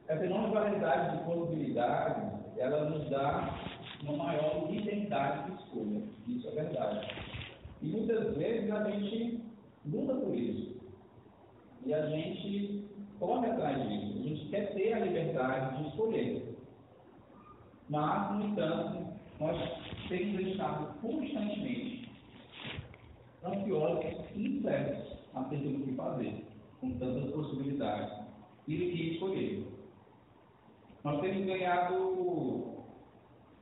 Essa 0.07 0.25
enorme 0.25 0.53
variedade 0.53 1.17
de 1.17 1.23
possibilidades 1.23 2.35
ela 2.57 2.89
nos 2.89 3.09
dá 3.09 3.59
uma 4.03 4.13
maior 4.13 4.69
liberdade 4.69 5.51
de 5.51 5.63
escolha. 5.63 6.01
Isso 6.27 6.47
é 6.47 6.51
verdade. 6.51 7.07
E 7.81 7.87
muitas 7.87 8.35
vezes 8.37 8.71
a 8.71 8.89
gente 8.89 9.41
luta 9.85 10.15
por 10.15 10.35
isso. 10.35 10.75
E 11.85 11.93
a 11.93 12.05
gente 12.07 12.85
corre 13.19 13.47
atrás 13.47 13.77
disso. 13.89 14.19
A 14.19 14.23
gente 14.23 14.49
quer 14.49 14.73
ter 14.73 14.93
a 14.93 14.99
liberdade 14.99 15.77
de 15.77 15.89
escolher. 15.89 16.54
Mas, 17.89 18.31
no 18.31 18.47
entanto, 18.47 19.13
nós 19.39 19.57
temos 20.07 20.47
estado 20.47 20.99
constantemente 21.01 22.09
ansiosos 23.43 24.15
e 24.35 24.47
incertos 24.47 25.17
acerca 25.35 25.69
do 25.69 25.85
que 25.85 25.93
fazer, 25.93 26.45
com 26.81 26.91
tantas 26.97 27.31
possibilidades 27.31 28.13
e 28.67 28.75
do 28.75 28.91
que 28.91 29.13
escolher. 29.13 29.67
Nós 31.03 31.21
temos 31.21 31.45
ganhado 31.45 32.75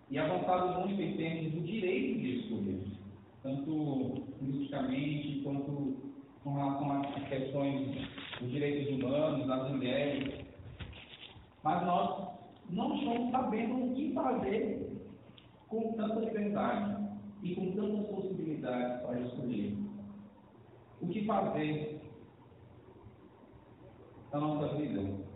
e 0.09 0.17
avançado 0.17 0.79
muito 0.81 1.01
em 1.01 1.17
termos 1.17 1.51
do 1.53 1.61
direito 1.61 2.19
de 2.19 2.39
escolher, 2.39 2.83
tanto 3.41 4.23
politicamente 4.39 5.41
quanto 5.43 5.97
com 6.43 6.53
relação 6.53 7.01
às 7.01 7.27
questões 7.27 8.09
dos 8.39 8.51
direitos 8.51 8.93
humanos, 8.93 9.47
das 9.47 9.71
mulheres. 9.71 10.45
Mas 11.63 11.85
nós 11.85 12.33
não 12.73 12.95
estamos 12.95 13.31
sabendo 13.31 13.85
o 13.85 13.93
que 13.95 14.13
fazer 14.13 14.91
com 15.67 15.93
tanta 15.93 16.19
liberdade 16.19 17.03
e 17.41 17.55
com 17.55 17.71
tantas 17.71 18.07
possibilidades 18.07 19.01
para 19.01 19.19
escolher. 19.19 19.77
O 21.01 21.07
que 21.07 21.25
fazer 21.25 22.01
na 24.31 24.39
nossa 24.39 24.75
vida? 24.75 25.33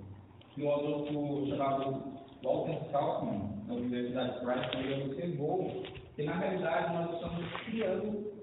filósofo 0.57 1.47
chamado 1.47 2.03
Walter 2.43 2.91
Kaufmann, 2.91 3.63
na 3.67 3.75
Universidade 3.75 4.39
de 4.39 4.45
Price, 4.45 4.77
ele 4.77 5.03
observou 5.03 5.83
que, 6.15 6.23
na 6.23 6.35
realidade, 6.35 6.93
nós 6.93 7.13
estamos 7.13 7.51
criando 7.65 8.33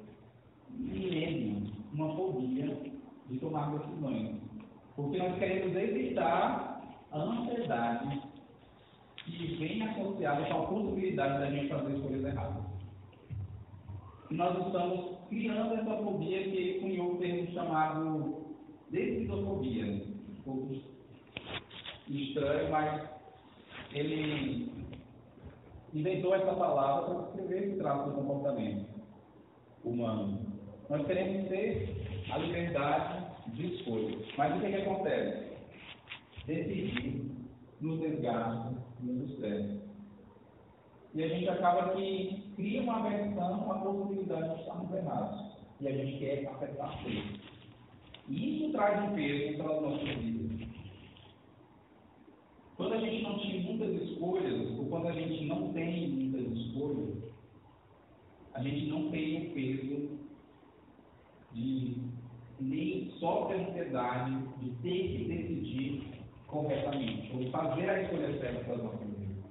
milênio, 0.71 1.73
uma 1.93 2.15
fobia 2.15 2.77
de 3.29 3.39
tomar 3.39 3.77
decisões. 3.77 4.37
Porque 4.95 5.19
nós 5.19 5.37
queremos 5.39 5.77
evitar 5.77 6.83
a 7.11 7.19
ansiedade 7.19 8.23
que 9.37 9.57
vem 9.57 9.83
associada 9.83 10.45
com 10.47 10.63
a 10.63 10.67
possibilidade 10.67 11.41
da 11.41 11.51
gente 11.51 11.69
fazer 11.69 11.97
escolhas 11.97 12.25
erradas. 12.25 12.65
E 14.31 14.35
nós 14.35 14.67
estamos 14.67 15.19
criando 15.29 15.75
essa 15.75 15.97
fobia 16.03 16.43
que 16.45 16.81
cunhou 16.81 17.15
o 17.15 17.19
termo 17.19 17.53
chamado 17.53 18.45
decisofobia. 18.91 20.05
Um 20.47 20.81
estranho, 22.09 22.71
mas 22.71 23.09
ele 23.93 24.73
inventou 25.95 26.35
essa 26.35 26.55
palavra 26.55 27.15
para 27.15 27.25
descrever 27.25 27.69
esse 27.69 27.79
traço 27.79 28.11
do 28.11 28.17
comportamento 28.17 28.87
humano. 29.85 30.41
Nós 30.91 31.07
queremos 31.07 31.49
ter 31.49 32.25
a 32.31 32.39
liberdade 32.39 33.25
de 33.55 33.75
escolha. 33.75 34.19
Mas 34.37 34.57
o 34.57 34.61
que, 34.61 34.67
é 34.67 34.71
que 34.71 34.83
acontece? 34.83 35.55
Decidir 36.47 37.25
nos 37.81 38.01
desgasta, 38.01 38.75
E 41.15 41.23
a 41.23 41.29
gente 41.29 41.49
acaba 41.49 41.95
que 41.95 42.43
cria 42.57 42.83
uma 42.83 43.07
aversão 43.07 43.71
à 43.71 43.79
possibilidade 43.79 44.55
de 44.55 44.61
estarmos 44.61 44.93
errados. 44.93 45.55
E 45.81 45.89
a 45.89 45.93
gente 45.93 46.19
quer 46.19 46.49
acertar 46.49 47.03
tudo. 47.03 47.41
E 48.29 48.57
isso 48.57 48.73
traz 48.73 49.11
um 49.11 49.15
peso 49.15 49.59
para 49.59 49.75
as 49.75 49.83
nossas 49.83 50.09
vidas. 50.19 50.69
Quando 52.77 52.95
a 52.95 52.99
gente 52.99 53.23
não 53.23 53.39
tinha 53.39 53.63
muitas 53.63 54.03
escolhas, 54.03 54.79
ou 54.79 54.87
quando 54.87 55.09
a 55.09 55.13
gente 55.13 55.45
não 55.45 55.73
tem 55.73 56.09
muitas 56.09 56.53
escolhas, 56.59 57.33
a 58.55 58.63
gente 58.63 58.87
não 58.87 59.11
tem 59.11 59.47
o 59.47 59.55
peso 59.55 60.19
de 61.53 61.97
nem 62.61 63.11
sofre 63.21 63.57
a 63.57 63.69
ansiedade 63.69 64.33
de 64.61 64.71
ter 64.83 65.17
que 65.17 65.25
decidir 65.25 66.14
corretamente, 66.47 67.33
ou 67.35 67.51
fazer 67.51 67.91
a 67.91 68.03
escolha 68.03 68.39
certa 68.41 68.65
para 68.65 68.77
nossas 68.77 69.01
vidas. 69.01 69.45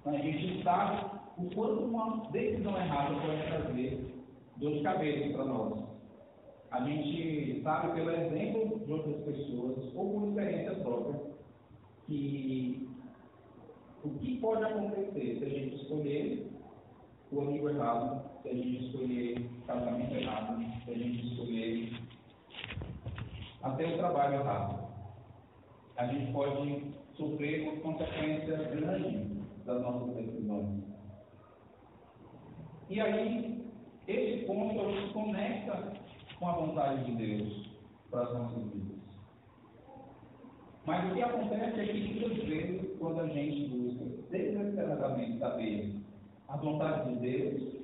Então, 0.00 0.14
a 0.14 0.18
gente 0.18 0.62
sabe 0.62 1.18
o 1.38 1.54
quanto 1.54 1.84
uma 1.84 2.30
decisão 2.30 2.76
errada 2.76 3.14
pode 3.20 3.42
trazer 3.42 4.14
dor 4.56 4.72
de 4.72 4.82
cabeça 4.82 5.34
para 5.34 5.44
nós. 5.44 5.84
A 6.70 6.80
gente 6.80 7.62
sabe 7.62 7.94
pelo 7.94 8.10
exemplo 8.10 8.84
de 8.84 8.92
outras 8.92 9.24
pessoas, 9.24 9.94
ou 9.94 10.20
por 10.20 10.28
experiência 10.28 10.74
própria, 10.76 11.20
que 12.06 12.88
o 14.04 14.10
que 14.10 14.38
pode 14.38 14.64
acontecer 14.64 15.38
se 15.38 15.44
a 15.44 15.48
gente 15.48 15.76
escolher 15.76 16.50
o 17.30 17.40
amigo 17.40 17.68
errado, 17.68 18.22
se 18.42 18.48
a 18.48 18.54
gente 18.54 18.86
escolher 18.86 19.38
o 19.38 19.66
casamento 19.66 20.14
errado, 20.14 20.64
se 20.84 20.90
a 20.90 20.94
gente 20.94 21.26
escolher 21.26 21.92
até 23.62 23.86
o 23.86 23.98
trabalho 23.98 24.34
errado. 24.34 24.87
A 25.98 26.06
gente 26.06 26.32
pode 26.32 26.94
sofrer 27.16 27.68
uma 27.68 27.80
consequência 27.80 28.56
grande 28.56 29.42
das 29.64 29.82
nossas 29.82 30.14
decisões. 30.14 30.84
E 32.88 33.00
aí, 33.00 33.66
esse 34.06 34.46
ponto 34.46 34.92
se 34.92 35.12
conecta 35.12 35.92
com 36.38 36.48
a 36.48 36.52
vontade 36.52 37.04
de 37.04 37.16
Deus 37.16 37.70
para 38.10 38.22
as 38.22 38.32
nossas 38.32 38.62
vidas. 38.72 38.98
Mas 40.86 41.10
o 41.10 41.14
que 41.14 41.22
acontece 41.22 41.80
é 41.80 41.86
que 41.86 42.14
muitas 42.14 42.44
vezes, 42.44 42.98
quando 42.98 43.20
a 43.20 43.26
gente 43.26 43.68
busca 43.68 44.04
desesperadamente 44.30 45.38
saber 45.38 45.96
a 46.46 46.56
vontade 46.56 47.12
de 47.12 47.20
Deus, 47.20 47.76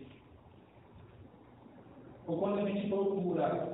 ou 2.29 2.39
quando 2.39 2.61
a 2.61 2.71
gente 2.71 2.89
procura 2.89 3.73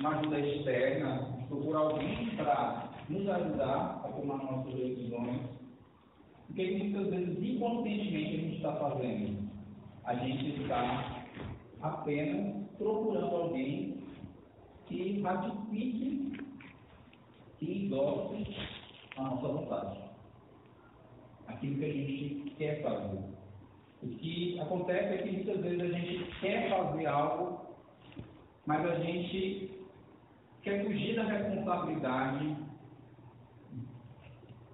uma 0.00 0.18
ajuda 0.18 0.40
externa, 0.40 1.46
procura 1.48 1.78
alguém 1.78 2.36
para 2.36 2.90
nos 3.10 3.28
ajudar 3.28 4.02
a 4.04 4.08
tomar 4.08 4.38
nossas 4.38 4.72
decisões, 4.72 5.40
o 6.48 6.54
que 6.54 6.78
muitas 6.78 7.10
vezes 7.10 7.42
inconscientemente 7.42 8.34
a 8.34 8.40
gente 8.40 8.56
está 8.56 8.76
fazendo? 8.76 9.50
A 10.04 10.14
gente 10.14 10.62
está 10.62 11.24
apenas 11.82 12.66
procurando 12.78 13.36
alguém 13.36 14.02
que 14.86 15.20
ratifique 15.22 16.40
que 17.58 17.84
endosse 17.84 18.56
a 19.16 19.22
nossa 19.22 19.48
vontade. 19.48 19.98
Aquilo 21.48 21.78
que 21.78 21.84
a 21.84 21.92
gente 21.92 22.50
quer 22.56 22.82
fazer. 22.82 23.20
O 24.02 24.08
que 24.08 24.60
acontece 24.60 25.14
é 25.14 25.18
que 25.18 25.32
muitas 25.32 25.60
vezes 25.60 25.80
a 25.80 25.98
gente 25.98 26.40
quer 26.40 26.70
fazer 26.70 27.06
algo, 27.06 27.74
mas 28.66 28.86
a 28.86 28.94
gente 29.00 29.72
quer 30.62 30.84
fugir 30.84 31.16
da 31.16 31.24
responsabilidade 31.24 32.69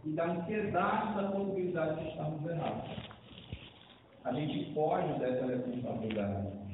e 0.07 0.11
da 0.13 0.25
ansiedade 0.25 1.15
da 1.17 1.31
possibilidade 1.31 2.01
de 2.01 2.09
estarmos 2.09 2.51
errados. 2.51 2.91
A 4.25 4.33
gente 4.33 4.73
foge 4.73 5.13
dessa 5.19 5.47
responsabilidade 5.47 6.67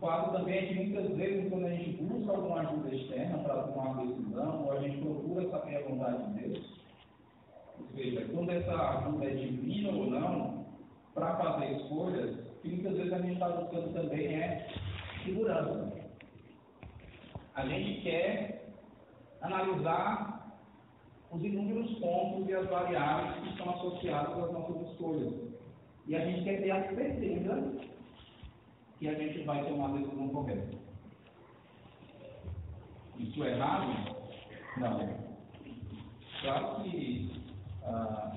fato 0.00 0.32
também 0.32 0.58
é 0.58 0.66
que 0.66 0.74
muitas 0.74 1.16
vezes, 1.16 1.50
quando 1.50 1.66
a 1.66 1.70
gente 1.70 2.02
busca 2.02 2.32
alguma 2.32 2.60
ajuda 2.60 2.94
externa 2.94 3.38
para 3.38 3.62
tomar 3.64 3.90
uma 3.90 4.06
decisão, 4.06 4.64
ou 4.64 4.72
a 4.72 4.80
gente 4.80 4.98
procura 5.02 5.50
saber 5.50 5.76
a 5.76 5.88
vontade 5.88 6.32
de 6.32 6.40
Deus, 6.40 6.80
ou 7.78 7.88
seja, 7.94 8.24
quando 8.32 8.50
essa 8.50 8.72
ajuda 8.72 9.24
é 9.26 9.34
divina 9.34 9.90
ou 9.90 10.10
não, 10.10 10.66
para 11.14 11.36
fazer 11.36 11.72
escolhas, 11.76 12.36
que 12.62 12.68
muitas 12.68 12.96
vezes 12.96 13.12
a 13.12 13.18
gente 13.18 13.34
está 13.34 13.48
buscando 13.48 13.92
também 13.92 14.26
é 14.34 14.68
segurança. 15.24 15.92
A 17.54 17.66
gente 17.66 18.00
quer 18.00 18.70
analisar 19.42 20.39
os 21.32 21.44
inúmeros 21.44 21.98
pontos 21.98 22.48
e 22.48 22.54
as 22.54 22.68
variáveis 22.68 23.42
que 23.42 23.50
estão 23.50 23.70
associadas 23.70 24.44
às 24.44 24.52
nossas 24.52 24.90
escolhas. 24.90 25.34
E 26.06 26.16
a 26.16 26.24
gente 26.24 26.42
quer 26.42 26.60
ter 26.60 26.70
a 26.70 26.94
certeza 26.94 27.72
que 28.98 29.08
a 29.08 29.14
gente 29.14 29.42
vai 29.44 29.64
tomar 29.64 29.90
a 29.90 29.98
decisão 29.98 30.28
correta. 30.28 30.76
Isso 33.18 33.44
é 33.44 33.52
errado? 33.52 34.16
Não. 34.78 35.30
Claro 36.42 36.82
que 36.82 37.30
ah, 37.84 38.32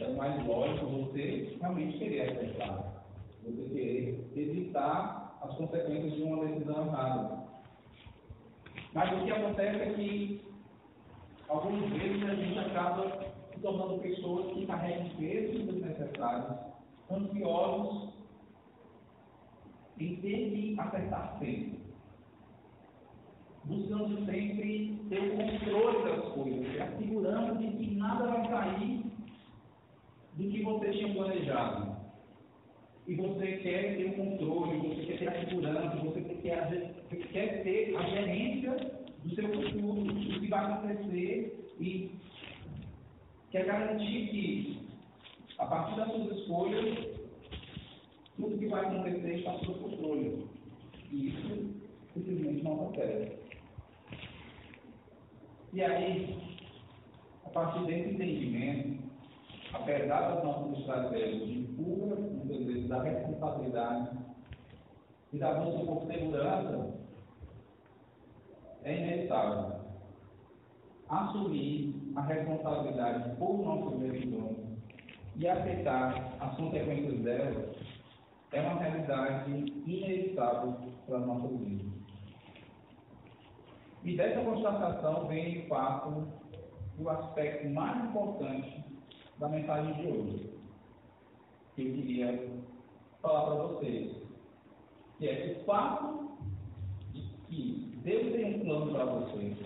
é 0.00 0.08
mais 0.14 0.46
lógico 0.46 0.86
você 0.86 1.56
realmente 1.60 1.98
querer 1.98 2.30
acertar, 2.30 3.04
você 3.44 3.68
querer 3.70 4.30
evitar 4.36 5.38
as 5.40 5.54
consequências 5.56 6.14
de 6.14 6.22
uma 6.22 6.44
decisão 6.46 6.86
errada. 6.86 7.44
Mas 8.92 9.12
o 9.12 9.24
que 9.24 9.30
acontece 9.30 9.80
é 9.80 9.94
que 9.94 10.53
algumas 11.54 11.88
vezes 11.90 12.22
a 12.24 12.34
gente 12.34 12.58
acaba 12.58 13.32
se 13.52 13.60
tornando 13.60 14.00
pessoas 14.00 14.52
que 14.52 14.66
carregam 14.66 15.08
pesos 15.16 15.64
desnecessários, 15.66 16.56
ansiosos 17.10 18.12
em 19.98 20.16
ter 20.16 20.50
que 20.50 20.76
acertar 20.78 21.38
sempre. 21.38 21.84
Buscando 23.64 24.26
sempre 24.26 25.00
ter 25.08 25.20
o 25.20 25.36
controle 25.36 26.04
das 26.04 26.32
coisas, 26.34 26.80
assegurando 26.80 27.58
de 27.58 27.76
que 27.76 27.94
nada 27.94 28.26
vai 28.26 28.48
sair 28.48 29.04
do 30.34 30.50
que 30.50 30.62
você 30.62 30.90
tinha 30.90 31.14
planejado. 31.14 31.94
E 33.06 33.14
você 33.14 33.58
quer 33.58 33.96
ter 33.96 34.06
o 34.06 34.14
controle, 34.14 34.88
você 34.88 35.04
quer 35.04 35.18
ter 35.18 35.28
a 35.28 35.48
segurança, 35.48 35.96
você 35.98 36.20
quer, 36.20 36.68
você 37.08 37.16
quer 37.16 37.62
ter 37.62 37.96
a 37.96 38.02
gerência 38.02 39.03
do 39.24 39.34
seu 39.34 39.48
futuro, 39.48 40.04
do 40.04 40.40
que 40.40 40.48
vai 40.48 40.64
acontecer 40.64 41.70
e 41.80 42.10
quer 43.50 43.64
garantir 43.64 44.28
que, 44.28 44.88
a 45.58 45.66
partir 45.66 45.96
das 45.96 46.12
suas 46.12 46.38
escolhas, 46.38 47.08
tudo 48.36 48.58
que 48.58 48.66
vai 48.66 48.84
acontecer 48.84 49.38
está 49.38 49.58
sob 49.60 49.78
controle. 49.78 50.46
E 51.10 51.28
isso 51.28 51.74
simplesmente 52.12 52.62
não 52.64 52.74
acontece. 52.74 53.38
E 55.72 55.82
aí, 55.82 56.38
a 57.46 57.48
partir 57.50 57.86
desse 57.86 58.10
entendimento, 58.10 59.02
apesar 59.72 60.34
das 60.34 60.44
nossas 60.44 60.78
estratégias 60.78 61.48
de 61.48 61.66
fuga, 61.76 62.16
muitas 62.16 62.66
vezes 62.66 62.88
da 62.88 63.02
responsabilidade 63.02 64.18
e 65.32 65.38
da 65.38 65.54
busca 65.54 65.84
por 65.84 66.06
segurança, 66.06 67.03
é 68.84 68.96
inevitável 68.96 69.84
assumir 71.08 71.94
a 72.16 72.22
responsabilidade 72.22 73.36
por 73.36 73.58
nossas 73.58 73.98
decisões 74.00 74.56
e 75.36 75.48
aceitar 75.48 76.36
as 76.40 76.56
consequências 76.56 77.20
delas 77.20 77.76
é 78.52 78.60
uma 78.60 78.80
realidade 78.80 79.50
inevitável 79.86 80.76
para 81.06 81.16
a 81.16 81.20
nossa 81.20 81.48
vida. 81.48 81.84
E 84.04 84.16
dessa 84.16 84.44
constatação 84.44 85.26
vem, 85.26 85.62
de 85.62 85.68
fato, 85.68 86.28
o 86.98 87.08
aspecto 87.08 87.68
mais 87.70 88.04
importante 88.04 88.84
da 89.38 89.48
mensagem 89.48 89.94
de 89.94 90.06
hoje, 90.06 90.50
que 91.74 91.82
eu 91.82 91.94
queria 91.94 92.48
falar 93.20 93.46
para 93.46 93.62
vocês, 93.64 94.16
que 95.18 95.28
é 95.28 95.56
o 95.58 95.64
fato 95.64 96.38
de 97.12 97.22
que 97.48 97.93
Deus 98.04 98.32
tem 98.32 98.56
um 98.56 98.58
plano 98.60 98.92
para 98.92 99.04
vocês, 99.06 99.56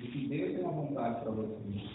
de 0.00 0.08
que 0.08 0.26
Deus 0.26 0.56
tem 0.56 0.64
uma 0.64 0.72
vontade 0.72 1.22
para 1.22 1.30
vocês, 1.30 1.90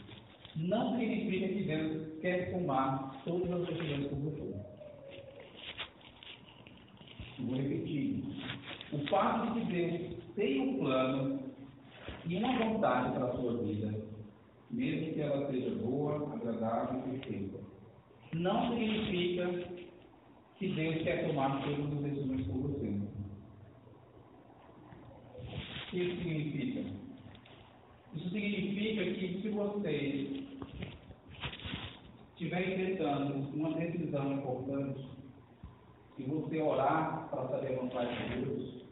não 0.56 0.98
significa 0.98 1.48
que 1.50 1.64
Deus 1.64 2.20
quer 2.22 2.52
tomar 2.52 3.22
todas 3.26 3.52
as 3.52 3.68
decisões 3.68 4.08
por 4.08 4.18
você. 4.20 4.56
Vou 7.40 7.56
repetir. 7.56 8.24
O 8.94 9.00
fato 9.10 9.54
de 9.54 9.66
que 9.66 9.72
Deus 9.74 10.24
tem 10.36 10.62
um 10.62 10.80
plano 10.80 11.40
e 12.26 12.38
uma 12.38 12.58
vontade 12.58 13.12
para 13.14 13.26
a 13.26 13.36
sua 13.36 13.58
vida, 13.58 13.94
mesmo 14.72 15.14
que 15.14 15.22
ela 15.22 15.52
seja 15.52 15.76
boa, 15.76 16.34
agradável 16.34 17.00
e 17.00 17.20
perfeita, 17.20 17.60
não 18.34 18.70
significa 18.70 19.68
que 20.58 20.68
Deus 20.70 21.04
quer 21.04 21.28
tomar 21.28 21.62
todas 21.64 21.92
as 21.92 22.04
decisões 22.04 22.48
por 22.48 22.58
você. 22.70 23.18
O 25.87 25.87
que 25.98 26.04
isso 26.04 26.18
significa? 26.18 26.80
Isso 28.14 28.30
significa 28.30 29.04
que 29.04 29.42
se 29.42 29.50
você 29.50 30.48
estiver 32.34 32.70
enfrentando 32.70 33.34
uma 33.56 33.74
decisão 33.74 34.34
importante, 34.34 35.08
se 36.16 36.24
você 36.24 36.62
orar 36.62 37.28
para 37.30 37.48
saber 37.50 37.74
a 37.74 37.82
vontade 37.82 38.30
de 38.30 38.46
Deus, 38.46 38.86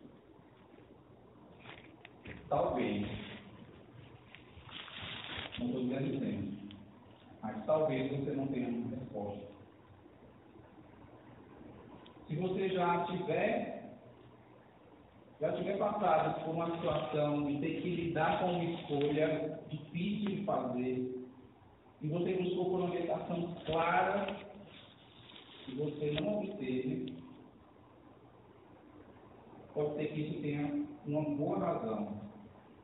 talvez, 2.49 3.07
não 5.59 5.67
estou 5.67 5.83
dizendo 5.83 6.19
sempre, 6.19 6.77
mas 7.43 7.65
talvez 7.65 8.11
você 8.11 8.31
não 8.31 8.47
tenha 8.47 8.67
uma 8.67 8.95
resposta. 8.95 9.45
Se 12.27 12.35
você 12.35 12.69
já 12.69 13.05
tiver, 13.05 13.84
já 15.39 15.51
tiver 15.53 15.77
passado 15.77 16.45
por 16.45 16.55
uma 16.55 16.71
situação 16.77 17.45
de 17.45 17.59
ter 17.59 17.81
que 17.81 17.89
lidar 17.89 18.39
com 18.39 18.51
uma 18.51 18.63
escolha 18.63 19.59
difícil 19.69 20.37
de 20.37 20.45
fazer, 20.45 21.15
e 22.01 22.07
você 22.07 22.33
buscou 22.33 22.65
por 22.65 22.79
uma 22.81 22.89
orientação 22.89 23.55
clara 23.65 24.35
e 25.67 25.75
você 25.75 26.11
não 26.21 26.39
obteve, 26.39 27.13
pode 29.73 29.95
ser 29.95 30.07
que 30.07 30.21
isso 30.21 30.41
tenha 30.41 30.85
uma 31.05 31.23
boa 31.35 31.59
razão 31.59 32.25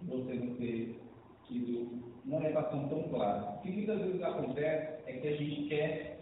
você 0.03 0.33
não 0.33 0.55
ter 0.55 0.99
tido 1.47 2.01
uma 2.25 2.37
orientação 2.37 2.87
tão 2.89 3.03
clara. 3.03 3.57
O 3.57 3.61
que 3.61 3.71
muitas 3.71 3.99
vezes 3.99 4.23
acontece 4.23 5.03
é 5.05 5.13
que 5.13 5.27
a 5.27 5.37
gente 5.37 5.67
quer 5.69 6.19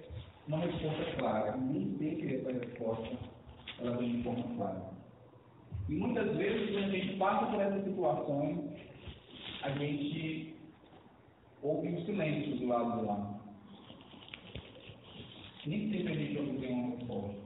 uma 0.47 0.59
resposta 0.59 1.15
clara, 1.17 1.57
nem 1.57 1.97
sempre 1.97 2.35
essa 2.35 2.51
resposta 2.51 3.17
ela 3.79 3.97
vem 3.97 4.17
de 4.17 4.23
forma 4.23 4.55
clara. 4.55 4.99
E 5.89 5.95
muitas 5.95 6.35
vezes, 6.37 6.69
quando 6.71 6.85
a 6.85 6.89
gente 6.89 7.17
passa 7.17 7.45
por 7.47 7.59
essas 7.59 7.83
situações, 7.83 8.59
a 9.63 9.69
gente 9.71 10.55
ouve 11.61 11.87
um 11.89 12.05
silêncio 12.05 12.57
do 12.57 12.67
lado 12.67 12.99
do 12.99 13.05
lado. 13.07 13.39
Nem 15.65 15.91
sempre 15.91 16.13
a 16.13 16.15
gente 16.15 16.39
obtém 16.39 16.73
uma 16.73 16.95
resposta. 16.95 17.39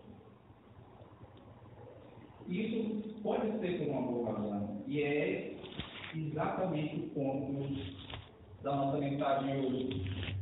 Isso 2.48 3.22
pode 3.24 3.60
ser 3.60 3.80
por 3.80 3.88
uma 3.88 4.02
boa 4.02 4.34
razão. 4.34 4.84
E 4.88 5.02
é 5.02 5.56
exatamente 6.14 6.96
o 6.98 7.10
ponto 7.10 7.76
da 8.62 8.76
nossa 8.76 8.98
mensagem 8.98 9.66
hoje. 9.66 10.36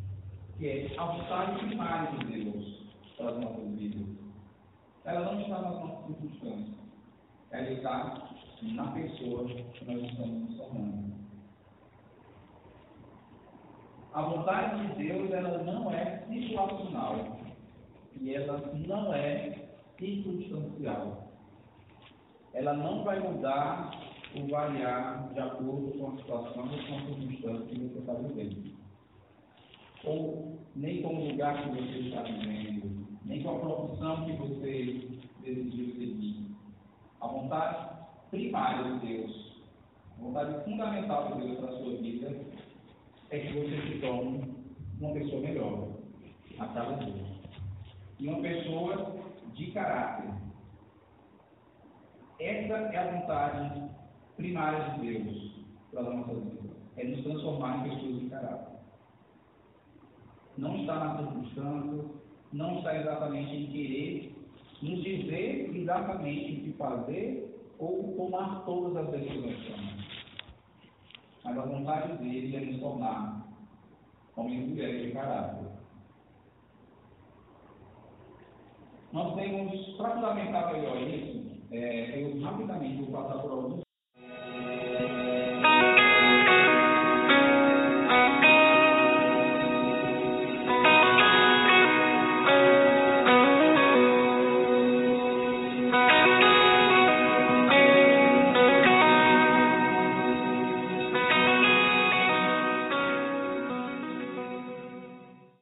Que 0.57 0.67
é 0.67 0.95
a 0.97 1.05
vontade 1.05 1.65
primária 1.65 2.17
de 2.17 2.25
Deus 2.25 2.83
para 3.17 3.29
as 3.29 3.39
nossas 3.39 3.75
vidas. 3.75 4.07
Ela 5.05 5.33
não 5.33 5.41
está 5.41 5.61
nas 5.61 5.79
nossas 5.79 6.07
circunstâncias. 6.07 6.80
Ela 7.51 7.69
está 7.69 8.29
na 8.61 8.91
pessoa 8.91 9.45
que 9.45 9.85
nós 9.85 10.03
estamos 10.03 10.49
nos 10.49 10.57
tornando. 10.57 11.11
A 14.13 14.21
vontade 14.21 14.87
de 14.87 15.07
Deus 15.07 15.31
ela 15.31 15.63
não 15.63 15.91
é 15.91 16.23
situacional 16.29 17.39
e 18.19 18.33
ela 18.33 18.71
não 18.87 19.13
é 19.13 19.69
circunstancial. 19.97 21.31
Ela 22.53 22.73
não 22.73 23.03
vai 23.03 23.19
mudar 23.19 23.91
ou 24.35 24.47
variar 24.47 25.29
de 25.33 25.39
acordo 25.39 25.97
com 25.97 26.11
a 26.11 26.17
situação 26.17 26.63
ou 26.63 26.69
com 26.69 26.95
a 26.95 27.05
circunstância 27.05 27.67
que 27.67 27.79
você 27.79 27.99
está 27.99 28.13
vivendo. 28.13 28.71
Ou 30.03 30.59
nem 30.75 31.01
com 31.01 31.15
o 31.15 31.29
lugar 31.31 31.63
que 31.63 31.69
você 31.69 31.99
está 31.99 32.23
vivendo, 32.23 33.07
nem 33.25 33.43
com 33.43 33.55
a 33.55 33.59
profissão 33.59 34.25
que 34.25 34.31
você 34.33 35.07
decidiu 35.41 35.95
seguir. 35.95 36.50
A 37.21 37.27
vontade 37.27 37.89
primária 38.31 38.99
de 38.99 39.05
Deus, 39.05 39.63
a 40.17 40.23
vontade 40.23 40.63
fundamental 40.63 41.31
de 41.31 41.41
Deus 41.41 41.59
para 41.59 41.69
a 41.69 41.77
sua 41.77 41.95
vida 41.97 42.41
é 43.29 43.39
que 43.39 43.53
você 43.53 43.81
se 43.81 43.99
torne 43.99 44.55
uma 44.99 45.13
pessoa 45.13 45.41
melhor 45.41 45.89
a 46.59 46.65
cada 46.67 46.95
dia 46.95 47.25
e 48.19 48.27
uma 48.27 48.41
pessoa 48.41 49.15
de 49.53 49.71
caráter. 49.71 50.31
Essa 52.39 52.73
é 52.73 52.97
a 52.97 53.11
vontade 53.11 53.89
primária 54.35 54.93
de 54.93 55.01
Deus 55.01 55.51
para 55.91 56.01
a 56.01 56.13
nossa 56.15 56.33
vida. 56.33 56.69
É 56.97 57.03
nos 57.03 57.23
transformar 57.23 57.85
em 57.85 57.89
pessoas 57.91 58.19
de 58.19 58.29
caráter. 58.29 58.79
Não 60.57 60.81
está 60.81 60.95
na 60.95 61.17
circunstância, 61.17 62.05
não 62.51 62.77
está 62.79 62.97
exatamente 62.97 63.55
em 63.55 63.67
querer 63.67 64.30
nos 64.81 65.03
dizer 65.03 65.75
exatamente 65.75 66.53
o 66.53 66.63
que 66.63 66.73
fazer 66.77 67.51
ou 67.77 68.15
tomar 68.15 68.63
todas 68.65 68.95
as 68.97 69.11
decisões. 69.11 69.57
Mas 71.43 71.57
a 71.57 71.61
vontade 71.61 72.17
dele 72.17 72.55
é 72.55 72.59
nos 72.59 72.79
tornar 72.79 73.47
homens 74.35 74.63
e 74.63 74.67
mulheres 74.67 75.01
de 75.07 75.11
caráter. 75.11 75.71
Nós 79.11 79.35
temos, 79.35 79.97
para 79.97 80.15
fundamentar 80.15 80.73
melhor 80.73 81.01
isso, 81.01 81.51
é, 81.71 82.23
eu 82.23 82.39
rapidamente 82.41 83.03
vou 83.03 83.11
passar 83.11 83.41
por 83.41 83.51
alguns 83.51 83.90